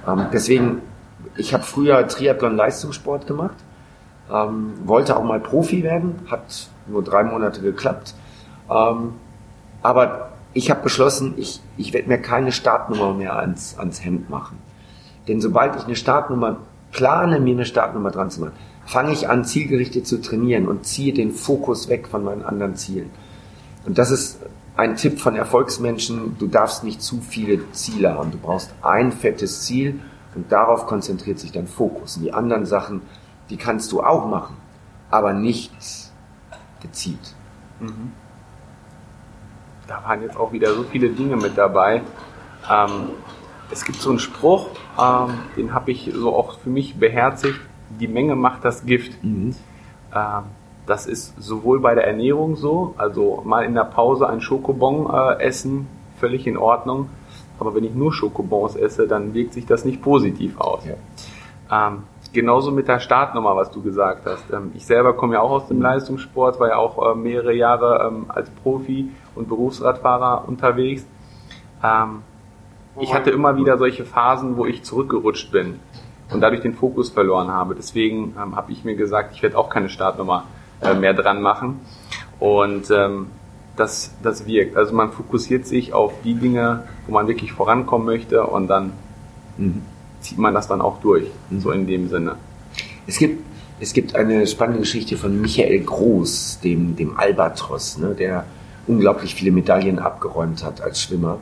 Ähm, 0.08 0.26
deswegen, 0.34 0.82
ich 1.38 1.54
habe 1.54 1.64
früher 1.64 2.08
Triathlon-Leistungssport 2.08 3.28
gemacht, 3.28 3.56
ähm, 4.32 4.74
wollte 4.86 5.16
auch 5.16 5.24
mal 5.24 5.40
Profi 5.40 5.84
werden, 5.84 6.16
hat 6.30 6.70
nur 6.88 7.04
drei 7.04 7.24
Monate 7.24 7.62
geklappt. 7.62 8.16
Ähm, 8.70 9.14
aber 9.84 10.30
ich 10.54 10.72
habe 10.72 10.82
beschlossen, 10.82 11.36
ich, 11.38 11.62
ich 11.78 11.94
werde 11.94 12.08
mir 12.08 12.18
keine 12.18 12.52
Startnummer 12.52 13.14
mehr 13.14 13.38
ans, 13.38 13.78
ans 13.78 14.04
Hemd 14.04 14.30
machen. 14.30 14.58
Denn 15.28 15.40
sobald 15.40 15.76
ich 15.76 15.84
eine 15.86 15.96
Startnummer 15.96 16.58
plane, 16.92 17.40
mir 17.40 17.54
eine 17.54 17.66
Startnummer 17.66 18.12
dran 18.12 18.30
zu 18.30 18.42
machen, 18.42 18.54
fange 18.86 19.14
ich 19.14 19.30
an, 19.30 19.46
zielgerichtet 19.46 20.08
zu 20.08 20.22
trainieren 20.22 20.68
und 20.68 20.86
ziehe 20.86 21.14
den 21.14 21.32
Fokus 21.32 21.90
weg 21.90 22.08
von 22.08 22.24
meinen 22.24 22.44
anderen 22.44 22.76
Zielen. 22.76 23.10
Und 23.86 23.98
das 23.98 24.12
ist 24.12 24.40
ein 24.76 24.96
Tipp 24.96 25.20
von 25.20 25.36
Erfolgsmenschen, 25.36 26.38
du 26.40 26.48
darfst 26.48 26.84
nicht 26.84 27.02
zu 27.02 27.22
viele 27.22 27.72
Ziele 27.72 28.16
haben. 28.16 28.32
Du 28.32 28.38
brauchst 28.38 28.74
ein 28.82 29.12
fettes 29.12 29.64
Ziel 29.64 30.00
und 30.36 30.52
darauf 30.52 30.88
konzentriert 30.88 31.40
sich 31.40 31.52
dein 31.52 31.68
Fokus. 31.68 32.18
Und 32.18 32.24
die 32.24 32.34
anderen 32.34 32.66
Sachen, 32.66 33.02
die 33.50 33.58
kannst 33.58 33.92
du 33.92 34.02
auch 34.02 34.28
machen, 34.28 34.58
aber 35.12 35.34
nicht 35.34 35.72
gezielt. 36.82 37.36
Mhm. 37.80 38.12
Da 39.88 40.04
waren 40.04 40.22
jetzt 40.22 40.38
auch 40.38 40.52
wieder 40.52 40.74
so 40.74 40.84
viele 40.84 41.10
Dinge 41.10 41.36
mit 41.36 41.58
dabei. 41.58 42.02
Ähm, 42.70 43.10
es 43.70 43.84
gibt 43.86 44.00
so 44.00 44.10
einen 44.10 44.20
Spruch, 44.20 44.70
ähm, 45.00 45.40
den 45.58 45.74
habe 45.74 45.92
ich 45.92 46.12
so 46.14 46.36
auch 46.36 46.60
für 46.60 46.70
mich 46.70 46.96
beherzigt. 46.96 47.60
Die 48.00 48.08
Menge 48.08 48.36
macht 48.36 48.64
das 48.66 48.86
Gift. 48.86 49.24
Mhm. 49.24 49.56
Ähm, 50.16 50.44
das 50.86 51.06
ist 51.06 51.42
sowohl 51.42 51.80
bei 51.80 51.96
der 51.96 52.06
Ernährung 52.06 52.56
so, 52.56 52.94
also 52.98 53.42
mal 53.46 53.64
in 53.64 53.74
der 53.74 53.86
Pause 53.86 54.28
ein 54.28 54.42
Schokobon 54.42 55.10
äh, 55.14 55.42
essen, 55.42 55.88
völlig 56.20 56.46
in 56.48 56.58
Ordnung. 56.58 57.10
Aber 57.60 57.76
wenn 57.76 57.84
ich 57.84 57.94
nur 57.94 58.14
Schokobons 58.14 58.76
esse, 58.76 59.08
dann 59.08 59.34
wirkt 59.34 59.54
sich 59.54 59.66
das 59.66 59.86
nicht 59.86 60.02
positiv 60.02 60.60
aus. 60.60 60.84
Ja. 60.86 61.88
Ähm, 61.88 62.04
genauso 62.34 62.72
mit 62.72 62.88
der 62.88 63.00
Startnummer, 63.00 63.56
was 63.56 63.72
du 63.72 63.82
gesagt 63.82 64.26
hast. 64.26 64.52
Ähm, 64.52 64.72
ich 64.74 64.86
selber 64.86 65.14
komme 65.14 65.36
ja 65.36 65.42
auch 65.42 65.52
aus 65.52 65.68
dem 65.68 65.78
mhm. 65.78 65.84
Leistungssport, 65.84 66.60
war 66.60 66.70
ja 66.70 66.76
auch 66.76 67.12
äh, 67.12 67.16
mehrere 67.16 67.54
Jahre 67.54 68.06
ähm, 68.08 68.26
als 68.28 68.50
Profi 68.50 69.12
und 69.36 69.48
Berufsradfahrer 69.48 70.46
unterwegs. 70.48 71.06
Ähm, 71.84 72.24
ich 73.00 73.14
hatte 73.14 73.32
immer 73.32 73.56
wieder 73.56 73.78
solche 73.78 74.06
Phasen, 74.06 74.58
wo 74.58 74.66
ich 74.66 74.84
zurückgerutscht 74.84 75.52
bin 75.52 75.80
und 76.32 76.42
dadurch 76.42 76.62
den 76.62 76.74
Fokus 76.74 77.10
verloren 77.10 77.52
habe. 77.52 77.74
Deswegen 77.74 78.36
ähm, 78.42 78.56
habe 78.56 78.72
ich 78.72 78.84
mir 78.84 78.96
gesagt, 78.96 79.34
ich 79.34 79.42
werde 79.42 79.58
auch 79.58 79.70
keine 79.70 79.90
Startnummer 79.90 80.46
äh, 80.84 80.94
mehr 80.94 81.14
dran 81.14 81.42
machen. 81.42 81.82
Und 82.40 82.90
ähm, 82.92 83.28
das, 83.76 84.12
das 84.22 84.46
wirkt. 84.46 84.78
Also 84.78 84.94
man 84.94 85.12
fokussiert 85.12 85.66
sich 85.66 85.94
auf 85.94 86.14
die 86.24 86.36
Dinge, 86.36 86.84
wo 87.08 87.14
man 87.14 87.28
wirklich 87.28 87.52
vorankommen 87.52 88.06
möchte 88.06 88.46
und 88.46 88.68
dann 88.68 88.94
mhm. 89.58 89.82
zieht 90.22 90.38
man 90.38 90.54
das 90.54 90.68
dann 90.68 90.82
auch 90.82 91.00
durch, 91.02 91.28
mhm. 91.50 91.60
so 91.60 91.72
in 91.72 91.88
dem 91.88 92.10
Sinne. 92.10 92.36
Es 93.08 93.18
gibt, 93.18 93.44
es 93.80 93.94
gibt 93.94 94.16
eine 94.16 94.46
spannende 94.48 94.82
Geschichte 94.82 95.18
von 95.18 95.42
Michael 95.42 95.80
Groß, 95.82 96.60
dem, 96.64 96.96
dem 96.96 97.18
Albatros, 97.18 97.98
ne, 97.98 98.14
der 98.14 98.46
unglaublich 98.88 99.36
viele 99.36 99.52
Medaillen 99.52 100.00
abgeräumt 100.00 100.64
hat 100.64 100.82
als 100.82 101.02
Schwimmer, 101.02 101.40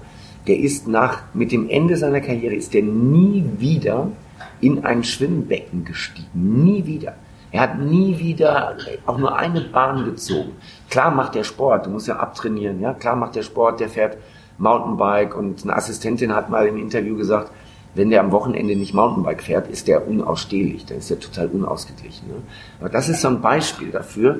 der 0.47 0.57
ist 0.57 0.87
nach, 0.87 1.23
mit 1.33 1.51
dem 1.51 1.69
Ende 1.69 1.97
seiner 1.97 2.21
Karriere 2.21 2.55
ist 2.55 2.73
der 2.73 2.83
nie 2.83 3.45
wieder 3.57 4.11
in 4.59 4.85
ein 4.85 5.03
Schwimmbecken 5.03 5.85
gestiegen. 5.85 6.63
Nie 6.63 6.85
wieder. 6.85 7.15
Er 7.51 7.61
hat 7.61 7.79
nie 7.79 8.17
wieder 8.17 8.77
auch 9.05 9.17
nur 9.17 9.35
eine 9.35 9.61
Bahn 9.61 10.05
gezogen. 10.05 10.53
Klar 10.89 11.11
macht 11.11 11.35
der 11.35 11.43
Sport, 11.43 11.85
du 11.85 11.89
musst 11.89 12.07
ja 12.07 12.15
abtrainieren, 12.17 12.79
ja. 12.79 12.93
Klar 12.93 13.15
macht 13.15 13.35
der 13.35 13.43
Sport, 13.43 13.79
der 13.79 13.89
fährt 13.89 14.17
Mountainbike 14.57 15.35
und 15.35 15.63
eine 15.63 15.75
Assistentin 15.75 16.33
hat 16.33 16.49
mal 16.49 16.67
im 16.67 16.77
Interview 16.77 17.17
gesagt, 17.17 17.51
wenn 17.93 18.09
der 18.09 18.21
am 18.21 18.31
Wochenende 18.31 18.75
nicht 18.75 18.93
Mountainbike 18.93 19.43
fährt, 19.43 19.67
ist 19.67 19.87
der 19.87 20.07
unausstehlich, 20.07 20.85
dann 20.85 20.99
ist 20.99 21.09
der 21.09 21.19
total 21.19 21.47
unausgeglichen. 21.47 22.29
Ne? 22.29 22.35
Aber 22.79 22.89
das 22.89 23.09
ist 23.09 23.21
so 23.21 23.27
ein 23.27 23.41
Beispiel 23.41 23.91
dafür, 23.91 24.39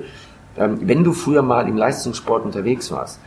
ähm, 0.58 0.80
wenn 0.82 1.04
du 1.04 1.12
früher 1.12 1.41
mal 1.41 1.67
im 1.67 1.76
Leistungssport 1.76 2.45
unterwegs 2.45 2.91
warst, 2.91 3.19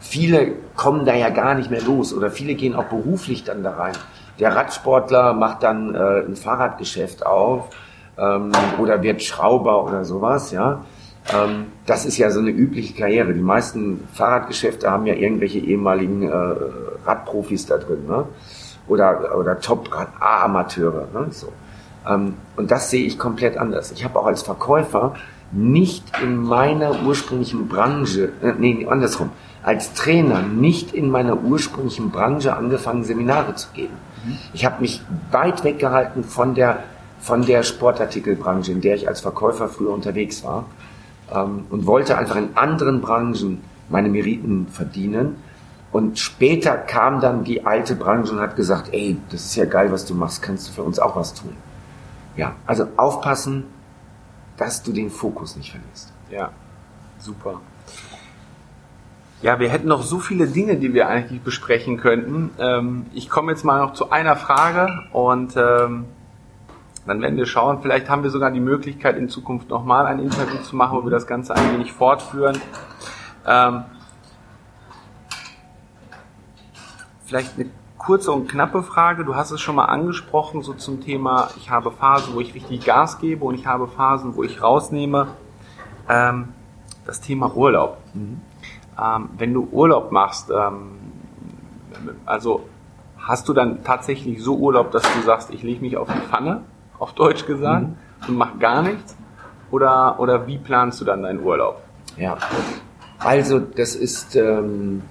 viele 0.00 0.52
kommen 0.74 1.04
da 1.04 1.14
ja 1.14 1.30
gar 1.30 1.54
nicht 1.54 1.70
mehr 1.70 1.82
los 1.82 2.12
oder 2.12 2.30
viele 2.30 2.54
gehen 2.54 2.74
auch 2.74 2.84
beruflich 2.84 3.44
dann 3.44 3.62
da 3.62 3.72
rein. 3.72 3.94
Der 4.40 4.54
Radsportler 4.54 5.32
macht 5.32 5.62
dann 5.62 5.94
äh, 5.94 6.20
ein 6.26 6.36
Fahrradgeschäft 6.36 7.24
auf 7.24 7.70
ähm, 8.18 8.52
oder 8.78 9.02
wird 9.02 9.22
Schrauber 9.22 9.84
oder 9.84 10.04
sowas, 10.04 10.50
ja. 10.50 10.84
Ähm, 11.32 11.66
das 11.86 12.06
ist 12.06 12.18
ja 12.18 12.30
so 12.30 12.40
eine 12.40 12.50
übliche 12.50 12.94
Karriere. 12.94 13.34
Die 13.34 13.40
meisten 13.40 14.08
Fahrradgeschäfte 14.12 14.90
haben 14.90 15.06
ja 15.06 15.14
irgendwelche 15.14 15.58
ehemaligen 15.58 16.22
äh, 16.22 16.54
Radprofis 17.06 17.66
da 17.66 17.78
drin, 17.78 18.06
ne? 18.06 18.24
Oder, 18.86 19.36
oder 19.38 19.60
Top-Amateure, 19.60 21.08
ne? 21.12 21.26
So. 21.30 21.52
Ähm, 22.08 22.34
und 22.56 22.70
das 22.70 22.90
sehe 22.90 23.04
ich 23.04 23.18
komplett 23.18 23.58
anders. 23.58 23.92
Ich 23.92 24.04
habe 24.04 24.18
auch 24.18 24.26
als 24.26 24.42
Verkäufer 24.42 25.14
nicht 25.52 26.04
in 26.22 26.36
meiner 26.36 27.02
ursprünglichen 27.04 27.68
Branche, 27.68 28.30
äh, 28.42 28.52
nee, 28.58 28.86
andersrum, 28.88 29.30
als 29.62 29.92
Trainer 29.94 30.42
nicht 30.42 30.92
in 30.92 31.10
meiner 31.10 31.42
ursprünglichen 31.42 32.10
Branche 32.10 32.56
angefangen, 32.56 33.04
Seminare 33.04 33.54
zu 33.54 33.68
geben. 33.72 33.94
Mhm. 34.24 34.38
Ich 34.52 34.64
habe 34.64 34.80
mich 34.80 35.02
weit 35.30 35.64
weggehalten 35.64 36.24
von 36.24 36.54
der, 36.54 36.84
von 37.20 37.44
der 37.44 37.62
Sportartikelbranche, 37.62 38.72
in 38.72 38.80
der 38.80 38.94
ich 38.94 39.08
als 39.08 39.20
Verkäufer 39.20 39.68
früher 39.68 39.92
unterwegs 39.92 40.44
war 40.44 40.66
ähm, 41.32 41.66
und 41.70 41.86
wollte 41.86 42.16
einfach 42.16 42.36
in 42.36 42.56
anderen 42.56 43.00
Branchen 43.00 43.62
meine 43.88 44.08
Meriten 44.08 44.66
verdienen. 44.68 45.36
Und 45.90 46.18
später 46.18 46.76
kam 46.76 47.20
dann 47.20 47.44
die 47.44 47.64
alte 47.64 47.94
Branche 47.96 48.32
und 48.32 48.40
hat 48.40 48.56
gesagt, 48.56 48.90
ey, 48.92 49.16
das 49.30 49.46
ist 49.46 49.56
ja 49.56 49.64
geil, 49.64 49.90
was 49.90 50.04
du 50.04 50.14
machst, 50.14 50.42
kannst 50.42 50.68
du 50.68 50.72
für 50.72 50.82
uns 50.82 50.98
auch 50.98 51.16
was 51.16 51.34
tun. 51.34 51.56
Ja, 52.36 52.54
also 52.66 52.86
aufpassen, 52.96 53.64
dass 54.56 54.82
du 54.82 54.92
den 54.92 55.10
Fokus 55.10 55.56
nicht 55.56 55.70
verlierst. 55.70 56.12
Ja, 56.30 56.50
super. 57.18 57.60
Ja, 59.40 59.60
wir 59.60 59.70
hätten 59.70 59.88
noch 59.88 60.02
so 60.02 60.18
viele 60.18 60.48
Dinge, 60.48 60.76
die 60.76 60.92
wir 60.92 61.08
eigentlich 61.08 61.40
besprechen 61.40 61.96
könnten. 61.96 62.50
Ähm, 62.58 63.06
ich 63.14 63.30
komme 63.30 63.52
jetzt 63.52 63.64
mal 63.64 63.78
noch 63.78 63.94
zu 63.94 64.10
einer 64.10 64.36
Frage 64.36 65.04
und 65.12 65.54
ähm, 65.56 66.06
dann 67.06 67.22
werden 67.22 67.36
wir 67.36 67.46
schauen. 67.46 67.80
Vielleicht 67.82 68.08
haben 68.08 68.22
wir 68.22 68.30
sogar 68.30 68.50
die 68.50 68.60
Möglichkeit, 68.60 69.16
in 69.16 69.28
Zukunft 69.28 69.70
nochmal 69.70 70.06
ein 70.06 70.18
Interview 70.18 70.58
zu 70.62 70.76
machen, 70.76 70.98
wo 70.98 71.04
wir 71.04 71.10
das 71.10 71.26
Ganze 71.26 71.54
ein 71.54 71.72
wenig 71.72 71.92
fortführen. 71.92 72.60
Ähm, 73.46 73.84
vielleicht 77.24 77.58
eine 77.58 77.70
kurze 77.96 78.32
und 78.32 78.48
knappe 78.48 78.82
Frage. 78.82 79.24
Du 79.24 79.36
hast 79.36 79.50
es 79.50 79.60
schon 79.60 79.76
mal 79.76 79.86
angesprochen, 79.86 80.62
so 80.62 80.72
zum 80.74 81.02
Thema, 81.02 81.48
ich 81.56 81.70
habe 81.70 81.90
Phasen, 81.90 82.34
wo 82.34 82.40
ich 82.40 82.54
richtig 82.54 82.84
Gas 82.84 83.18
gebe 83.18 83.44
und 83.44 83.54
ich 83.54 83.66
habe 83.66 83.86
Phasen, 83.86 84.36
wo 84.36 84.42
ich 84.42 84.62
rausnehme. 84.62 85.28
Ähm, 86.08 86.48
das 87.08 87.20
Thema 87.22 87.56
Urlaub. 87.56 87.98
Mhm. 88.14 88.40
Ähm, 89.02 89.30
wenn 89.38 89.54
du 89.54 89.66
Urlaub 89.72 90.12
machst, 90.12 90.50
ähm, 90.50 90.98
also 92.26 92.68
hast 93.18 93.48
du 93.48 93.54
dann 93.54 93.82
tatsächlich 93.82 94.42
so 94.42 94.56
Urlaub, 94.56 94.90
dass 94.90 95.02
du 95.02 95.22
sagst, 95.22 95.50
ich 95.50 95.62
lege 95.62 95.80
mich 95.80 95.96
auf 95.96 96.08
die 96.12 96.20
Pfanne, 96.20 96.62
auf 96.98 97.12
Deutsch 97.12 97.46
gesagt, 97.46 97.86
mhm. 97.86 97.96
und 98.28 98.36
mach 98.36 98.58
gar 98.58 98.82
nichts? 98.82 99.16
Oder, 99.70 100.18
oder 100.18 100.46
wie 100.46 100.58
planst 100.58 101.00
du 101.00 101.04
dann 101.04 101.22
deinen 101.22 101.42
Urlaub? 101.42 101.82
Ja, 102.16 102.38
also 103.18 103.58
das 103.58 103.94
ist, 103.94 104.34
ähm, 104.36 105.02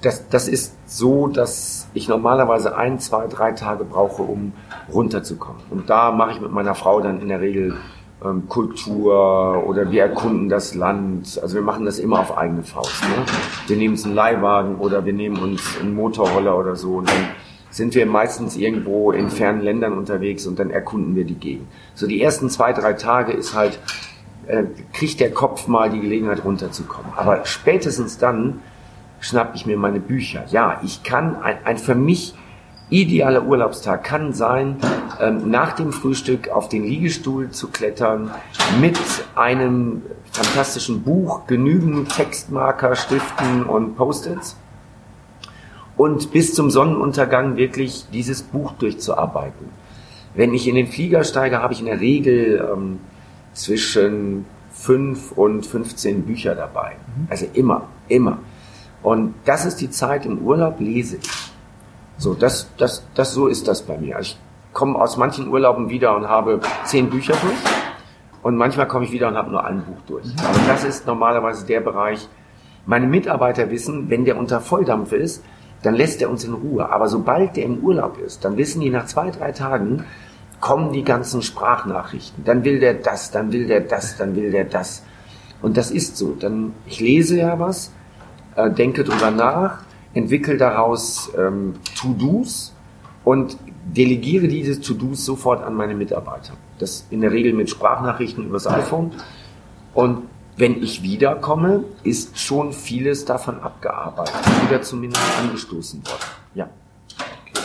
das, 0.00 0.28
das 0.28 0.48
ist 0.48 0.76
so, 0.86 1.28
dass 1.28 1.88
ich 1.94 2.08
normalerweise 2.08 2.76
ein, 2.76 2.98
zwei, 2.98 3.26
drei 3.28 3.52
Tage 3.52 3.84
brauche, 3.84 4.22
um 4.22 4.52
runterzukommen. 4.92 5.62
Und 5.70 5.90
da 5.90 6.10
mache 6.10 6.32
ich 6.32 6.40
mit 6.40 6.50
meiner 6.50 6.74
Frau 6.74 7.00
dann 7.00 7.20
in 7.20 7.28
der 7.28 7.40
Regel 7.40 7.76
ähm, 8.24 8.48
Kultur 8.48 9.64
oder 9.66 9.90
wir 9.90 10.02
erkunden 10.02 10.48
das 10.48 10.74
Land. 10.74 11.38
Also 11.42 11.54
wir 11.54 11.62
machen 11.62 11.84
das 11.84 11.98
immer 11.98 12.20
auf 12.20 12.36
eigene 12.36 12.62
Faust. 12.62 13.02
Ne? 13.02 13.24
Wir 13.66 13.76
nehmen 13.76 13.94
uns 13.94 14.04
einen 14.04 14.14
Leihwagen 14.14 14.76
oder 14.76 15.04
wir 15.04 15.12
nehmen 15.12 15.38
uns 15.38 15.78
einen 15.80 15.94
Motorroller 15.94 16.56
oder 16.56 16.76
so 16.76 16.96
und 16.96 17.08
dann 17.08 17.28
sind 17.72 17.94
wir 17.94 18.06
meistens 18.06 18.56
irgendwo 18.56 19.12
in 19.12 19.30
fernen 19.30 19.62
Ländern 19.62 19.96
unterwegs 19.96 20.46
und 20.46 20.58
dann 20.58 20.70
erkunden 20.70 21.16
wir 21.16 21.24
die 21.24 21.34
Gegend. 21.34 21.66
So 21.94 22.06
die 22.06 22.22
ersten 22.22 22.50
zwei, 22.50 22.72
drei 22.72 22.92
Tage 22.92 23.32
ist 23.32 23.54
halt, 23.54 23.80
äh, 24.46 24.64
kriegt 24.92 25.18
der 25.20 25.32
Kopf 25.32 25.66
mal 25.66 25.90
die 25.90 26.00
Gelegenheit 26.00 26.44
runterzukommen. 26.44 27.12
Aber 27.16 27.46
spätestens 27.46 28.18
dann 28.18 28.60
schnapp 29.20 29.52
ich 29.54 29.64
mir 29.66 29.78
meine 29.78 30.00
Bücher. 30.00 30.44
Ja, 30.50 30.80
ich 30.84 31.02
kann 31.02 31.42
ein, 31.42 31.56
ein 31.64 31.78
für 31.78 31.94
mich 31.94 32.34
idealer 32.90 33.46
Urlaubstag 33.46 34.04
kann 34.04 34.34
sein, 34.34 34.76
ähm, 35.18 35.50
nach 35.50 35.72
dem 35.72 35.92
Frühstück 35.92 36.50
auf 36.50 36.68
den 36.68 36.84
Liegestuhl 36.84 37.50
zu 37.50 37.68
klettern, 37.68 38.30
mit 38.82 38.98
einem 39.34 40.02
fantastischen 40.30 41.02
Buch, 41.02 41.46
genügend 41.46 42.14
Textmarker, 42.14 42.94
Stiften 42.94 43.62
und 43.62 43.96
Post-its 43.96 44.56
und 45.96 46.32
bis 46.32 46.54
zum 46.54 46.70
Sonnenuntergang 46.70 47.56
wirklich 47.56 48.06
dieses 48.12 48.42
Buch 48.42 48.72
durchzuarbeiten. 48.72 49.68
Wenn 50.34 50.54
ich 50.54 50.66
in 50.66 50.74
den 50.74 50.86
Flieger 50.86 51.24
steige, 51.24 51.62
habe 51.62 51.74
ich 51.74 51.80
in 51.80 51.86
der 51.86 52.00
Regel 52.00 52.66
ähm, 52.72 53.00
zwischen 53.52 54.46
fünf 54.70 55.32
und 55.32 55.66
15 55.66 56.22
Bücher 56.22 56.54
dabei. 56.54 56.92
Mhm. 56.92 57.26
Also 57.28 57.46
immer, 57.52 57.88
immer. 58.08 58.38
Und 59.02 59.34
das 59.44 59.66
ist 59.66 59.80
die 59.80 59.90
Zeit 59.90 60.24
im 60.26 60.38
Urlaub, 60.38 60.80
lese 60.80 61.16
ich. 61.16 61.30
So, 62.16 62.34
das, 62.34 62.70
das, 62.78 63.06
das, 63.14 63.34
so 63.34 63.48
ist 63.48 63.68
das 63.68 63.82
bei 63.82 63.98
mir. 63.98 64.18
Ich 64.20 64.38
komme 64.72 64.98
aus 64.98 65.16
manchen 65.16 65.48
Urlauben 65.48 65.90
wieder 65.90 66.16
und 66.16 66.28
habe 66.28 66.60
zehn 66.84 67.10
Bücher 67.10 67.34
durch. 67.42 67.58
Und 68.42 68.56
manchmal 68.56 68.88
komme 68.88 69.04
ich 69.04 69.12
wieder 69.12 69.28
und 69.28 69.36
habe 69.36 69.50
nur 69.50 69.64
ein 69.64 69.84
Buch 69.84 70.00
durch. 70.06 70.24
Mhm. 70.24 70.46
Aber 70.46 70.58
das 70.68 70.84
ist 70.84 71.06
normalerweise 71.06 71.66
der 71.66 71.80
Bereich. 71.80 72.28
Meine 72.86 73.06
Mitarbeiter 73.06 73.70
wissen, 73.70 74.08
wenn 74.08 74.24
der 74.24 74.36
unter 74.36 74.60
Volldampf 74.60 75.12
ist, 75.12 75.44
dann 75.82 75.94
lässt 75.94 76.22
er 76.22 76.30
uns 76.30 76.44
in 76.44 76.54
Ruhe. 76.54 76.90
Aber 76.90 77.08
sobald 77.08 77.56
der 77.56 77.64
im 77.64 77.78
Urlaub 77.78 78.18
ist, 78.18 78.44
dann 78.44 78.56
wissen 78.56 78.80
die 78.80 78.90
nach 78.90 79.06
zwei, 79.06 79.30
drei 79.30 79.52
Tagen, 79.52 80.04
kommen 80.60 80.92
die 80.92 81.02
ganzen 81.02 81.42
Sprachnachrichten. 81.42 82.44
Dann 82.44 82.64
will 82.64 82.78
der 82.78 82.94
das, 82.94 83.30
dann 83.32 83.52
will 83.52 83.66
der 83.66 83.80
das, 83.80 84.16
dann 84.16 84.36
will 84.36 84.50
der 84.50 84.64
das. 84.64 85.02
Und 85.60 85.76
das 85.76 85.90
ist 85.90 86.16
so. 86.16 86.34
Dann, 86.38 86.72
ich 86.86 87.00
lese 87.00 87.38
ja 87.38 87.58
was, 87.58 87.92
äh, 88.56 88.70
denke 88.70 89.04
drüber 89.04 89.30
nach, 89.30 89.80
entwickle 90.14 90.56
daraus 90.56 91.30
ähm, 91.36 91.74
To-Dos 92.00 92.74
und 93.24 93.56
delegiere 93.84 94.46
diese 94.46 94.80
To-Dos 94.80 95.24
sofort 95.24 95.64
an 95.64 95.74
meine 95.74 95.94
Mitarbeiter. 95.94 96.54
Das 96.78 97.06
in 97.10 97.20
der 97.20 97.32
Regel 97.32 97.52
mit 97.52 97.68
Sprachnachrichten 97.68 98.46
übers 98.46 98.66
iPhone. 98.66 99.12
Und 99.94 100.28
wenn 100.56 100.82
ich 100.82 101.02
wiederkomme, 101.02 101.84
ist 102.02 102.38
schon 102.38 102.72
vieles 102.72 103.24
davon 103.24 103.60
abgearbeitet 103.60 104.34
oder 104.68 104.82
zumindest 104.82 105.22
angestoßen 105.40 106.04
worden. 106.04 106.22
Ja. 106.54 106.68
Okay. 107.14 107.64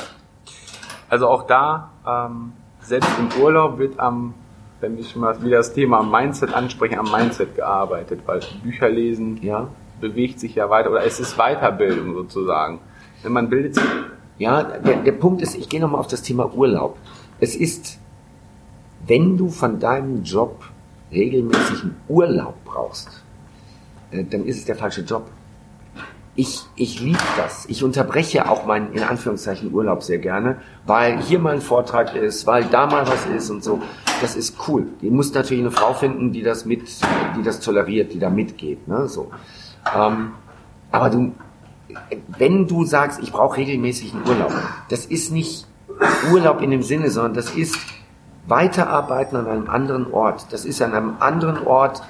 Also 1.09 1.27
auch 1.27 1.43
da, 1.43 1.91
ähm, 2.07 2.53
selbst 2.79 3.09
im 3.19 3.41
Urlaub 3.41 3.77
wird 3.77 3.99
am, 3.99 4.33
wenn 4.79 4.97
ich 4.97 5.15
mal 5.15 5.41
wieder 5.43 5.57
das 5.57 5.73
Thema 5.73 6.01
Mindset 6.03 6.53
anspreche, 6.53 6.97
am 6.97 7.11
Mindset 7.11 7.55
gearbeitet, 7.55 8.21
weil 8.25 8.39
Bücher 8.63 8.89
lesen, 8.89 9.39
ja 9.41 9.67
bewegt 9.99 10.39
sich 10.39 10.55
ja 10.55 10.69
weiter 10.69 10.91
oder 10.91 11.03
es 11.03 11.19
ist 11.19 11.37
Weiterbildung 11.37 12.13
sozusagen. 12.13 12.79
Wenn 13.23 13.33
man 13.33 13.49
bildet 13.49 13.75
sich. 13.75 13.83
Ja, 14.37 14.61
der, 14.63 14.97
der 14.97 15.11
Punkt 15.13 15.41
ist, 15.41 15.55
ich 15.55 15.67
gehe 15.67 15.81
nochmal 15.81 15.99
auf 15.99 16.07
das 16.07 16.21
Thema 16.21 16.53
Urlaub. 16.53 16.97
Es 17.39 17.55
ist, 17.55 17.99
wenn 19.05 19.35
du 19.35 19.49
von 19.49 19.79
deinem 19.79 20.23
Job 20.23 20.63
regelmäßig 21.11 21.83
einen 21.83 21.95
Urlaub 22.07 22.55
brauchst, 22.65 23.23
äh, 24.11 24.23
dann 24.23 24.45
ist 24.45 24.57
es 24.57 24.65
der 24.65 24.75
falsche 24.75 25.01
Job. 25.01 25.29
Ich, 26.35 26.61
ich 26.75 26.99
liebe 26.99 27.17
das. 27.35 27.65
Ich 27.67 27.83
unterbreche 27.83 28.47
auch 28.47 28.65
meinen, 28.67 28.93
in 28.93 29.01
Anführungszeichen, 29.01 29.73
Urlaub 29.73 30.03
sehr 30.03 30.19
gerne, 30.19 30.57
weil 30.85 31.19
hier 31.19 31.39
mal 31.39 31.55
ein 31.55 31.61
Vortrag 31.61 32.15
ist, 32.15 32.45
weil 32.45 32.65
da 32.65 32.85
mal 32.85 33.07
was 33.07 33.25
ist 33.25 33.49
und 33.49 33.63
so. 33.63 33.81
Das 34.21 34.35
ist 34.35 34.55
cool. 34.67 34.85
Du 35.01 35.09
musst 35.09 35.33
natürlich 35.33 35.63
eine 35.63 35.71
Frau 35.71 35.93
finden, 35.93 36.31
die 36.31 36.43
das 36.43 36.65
mit, 36.65 36.83
die 37.35 37.43
das 37.43 37.59
toleriert, 37.59 38.13
die 38.13 38.19
da 38.19 38.29
mitgeht, 38.29 38.87
ne, 38.87 39.07
so. 39.07 39.31
Ähm, 39.95 40.33
aber 40.91 41.09
du, 41.09 41.31
wenn 42.37 42.67
du 42.67 42.85
sagst, 42.85 43.19
ich 43.21 43.31
brauche 43.31 43.57
regelmäßig 43.57 44.13
einen 44.13 44.27
Urlaub, 44.27 44.53
das 44.89 45.05
ist 45.05 45.31
nicht 45.31 45.65
Urlaub 46.31 46.61
in 46.61 46.69
dem 46.69 46.83
Sinne, 46.83 47.09
sondern 47.09 47.33
das 47.33 47.49
ist 47.55 47.77
Weiterarbeiten 48.47 49.35
an 49.35 49.47
einem 49.47 49.69
anderen 49.69 50.11
Ort. 50.11 50.47
Das 50.51 50.65
ist 50.65 50.81
an 50.81 50.93
einem 50.93 51.15
anderen 51.19 51.65
Ort 51.65 52.01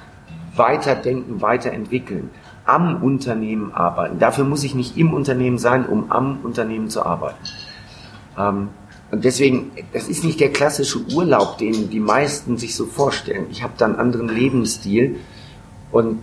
weiterdenken, 0.55 1.41
weiterentwickeln. 1.41 2.29
am 2.67 3.01
Unternehmen 3.01 3.73
arbeiten. 3.73 4.19
Dafür 4.19 4.43
muss 4.43 4.63
ich 4.63 4.75
nicht 4.75 4.97
im 4.97 5.13
Unternehmen 5.13 5.57
sein, 5.57 5.85
um 5.85 6.11
am 6.11 6.41
Unternehmen 6.43 6.89
zu 6.89 7.05
arbeiten. 7.05 7.37
Ähm, 8.37 8.69
und 9.09 9.23
deswegen, 9.23 9.71
das 9.93 10.09
ist 10.09 10.25
nicht 10.25 10.41
der 10.41 10.51
klassische 10.51 10.99
Urlaub, 11.15 11.57
den 11.57 11.89
die 11.89 12.01
meisten 12.01 12.57
sich 12.57 12.75
so 12.75 12.85
vorstellen. 12.85 13.47
Ich 13.49 13.63
habe 13.63 13.73
da 13.77 13.85
einen 13.85 13.95
anderen 13.95 14.27
Lebensstil 14.27 15.15
und 15.91 16.19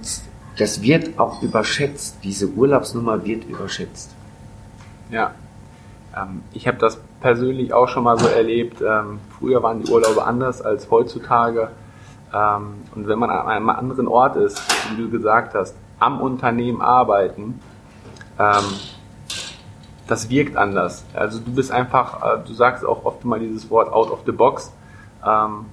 das 0.58 0.82
wird 0.82 1.18
auch 1.18 1.42
überschätzt. 1.42 2.18
Diese 2.22 2.48
Urlaubsnummer 2.48 3.24
wird 3.24 3.44
überschätzt. 3.46 4.10
Ja, 5.10 5.34
ähm, 6.16 6.42
ich 6.52 6.66
habe 6.66 6.78
das 6.78 7.00
persönlich 7.20 7.72
auch 7.72 7.88
schon 7.88 8.04
mal 8.04 8.18
so 8.18 8.26
erlebt. 8.26 8.80
Ähm, 8.80 9.20
früher 9.38 9.62
waren 9.62 9.82
die 9.82 9.90
Urlaube 9.90 10.24
anders 10.24 10.62
als 10.62 10.90
heutzutage. 10.90 11.70
Ähm, 12.32 12.74
und 12.94 13.08
wenn 13.08 13.18
man 13.18 13.30
an 13.30 13.46
einem 13.46 13.70
anderen 13.70 14.08
Ort 14.08 14.36
ist, 14.36 14.62
wie 14.90 15.02
du 15.02 15.10
gesagt 15.10 15.54
hast, 15.54 15.76
am 15.98 16.20
Unternehmen 16.20 16.82
arbeiten, 16.82 17.60
ähm, 18.38 18.64
das 20.06 20.28
wirkt 20.28 20.56
anders. 20.56 21.04
Also 21.14 21.38
du 21.38 21.52
bist 21.52 21.72
einfach, 21.72 22.22
äh, 22.22 22.46
du 22.46 22.52
sagst 22.52 22.84
auch 22.84 23.04
oft 23.04 23.24
mal 23.24 23.40
dieses 23.40 23.70
Wort 23.70 23.90
out 23.92 24.10
of 24.10 24.20
the 24.26 24.32
box. 24.32 24.72
Ähm, 25.26 25.66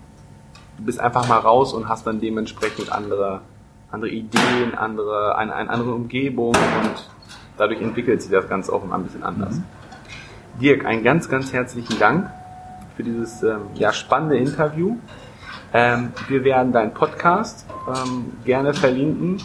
du 0.77 0.86
bist 0.86 0.99
einfach 0.99 1.27
mal 1.27 1.39
raus 1.39 1.73
und 1.73 1.89
hast 1.89 2.08
dann 2.08 2.21
dementsprechend 2.21 2.91
andere, 2.91 3.41
andere 3.91 4.12
Ideen, 4.12 4.73
andere, 4.75 5.36
eine, 5.36 5.54
eine 5.54 5.69
andere 5.69 5.91
Umgebung 5.93 6.56
und 6.56 7.10
dadurch 7.58 7.82
entwickelt 7.82 8.21
sich 8.21 8.32
das 8.32 8.47
Ganze 8.47 8.71
auch 8.71 8.84
immer 8.84 8.95
ein 8.95 9.04
bisschen 9.04 9.23
anders. 9.23 9.56
Mhm. 9.56 9.63
Dirk, 10.60 10.86
einen 10.86 11.04
ganz, 11.04 11.30
ganz 11.30 11.54
herzlichen 11.54 11.98
Dank 12.00 12.30
für 12.96 13.04
dieses 13.04 13.42
ähm, 13.44 13.62
ja, 13.76 13.94
spannende 13.94 14.38
Interview. 14.38 14.98
Ähm, 15.74 16.12
wir 16.28 16.44
werden 16.44 16.72
deinen 16.72 16.94
Podcast 16.94 17.66
ähm, 17.88 18.34
gerne 18.44 18.74
verlinken, 18.74 19.38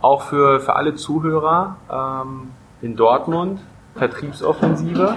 auch 0.00 0.22
für, 0.22 0.60
für 0.60 0.76
alle 0.76 0.94
Zuhörer 0.94 1.76
ähm, 1.90 2.50
in 2.82 2.96
Dortmund. 2.96 3.60
Vertriebsoffensive 3.96 5.16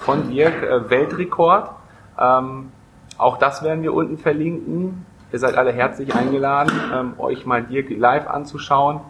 von 0.00 0.30
Dirk, 0.30 0.62
äh, 0.62 0.90
Weltrekord. 0.90 1.70
Ähm, 2.18 2.72
auch 3.16 3.38
das 3.38 3.62
werden 3.62 3.82
wir 3.82 3.94
unten 3.94 4.18
verlinken. 4.18 5.06
Ihr 5.32 5.38
seid 5.38 5.56
alle 5.56 5.72
herzlich 5.72 6.14
eingeladen, 6.14 6.72
ähm, 6.94 7.14
euch 7.18 7.46
mal 7.46 7.62
Dirk 7.62 7.90
live 7.90 8.26
anzuschauen. 8.28 9.00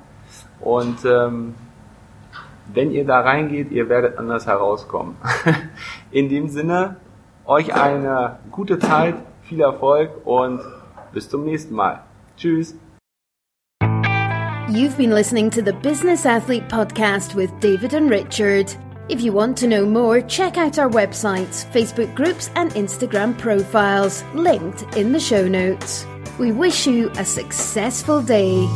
Und 0.60 0.98
wenn 2.72 2.90
ihr 2.90 3.04
da 3.04 3.20
reingeht, 3.20 3.70
ihr 3.70 3.88
werdet 3.88 4.18
anders 4.18 4.46
herauskommen. 4.46 5.16
In 6.10 6.28
dem 6.28 6.48
Sinne, 6.48 6.96
euch 7.44 7.74
eine 7.74 8.38
gute 8.50 8.78
Zeit, 8.78 9.14
viel 9.42 9.60
Erfolg 9.60 10.10
und 10.24 10.60
bis 11.12 11.28
zum 11.28 11.44
nächsten 11.44 11.74
Mal. 11.74 12.02
Tschüss. 12.36 12.76
You've 14.70 14.98
been 14.98 15.12
listening 15.12 15.48
to 15.50 15.62
the 15.62 15.72
Business 15.72 16.26
Athlete 16.26 16.68
Podcast 16.68 17.34
with 17.34 17.50
David 17.60 17.94
and 17.94 18.10
Richard. 18.10 18.76
If 19.08 19.22
you 19.22 19.32
want 19.32 19.56
to 19.58 19.66
know 19.66 19.86
more, 19.86 20.20
check 20.20 20.58
out 20.58 20.78
our 20.78 20.90
websites, 20.90 21.64
Facebook 21.72 22.14
groups, 22.14 22.50
and 22.54 22.70
Instagram 22.72 23.38
profiles, 23.38 24.22
linked 24.34 24.82
in 24.94 25.12
the 25.12 25.20
show 25.20 25.48
notes. 25.48 26.04
We 26.38 26.52
wish 26.52 26.86
you 26.86 27.10
a 27.16 27.24
successful 27.24 28.20
day. 28.20 28.68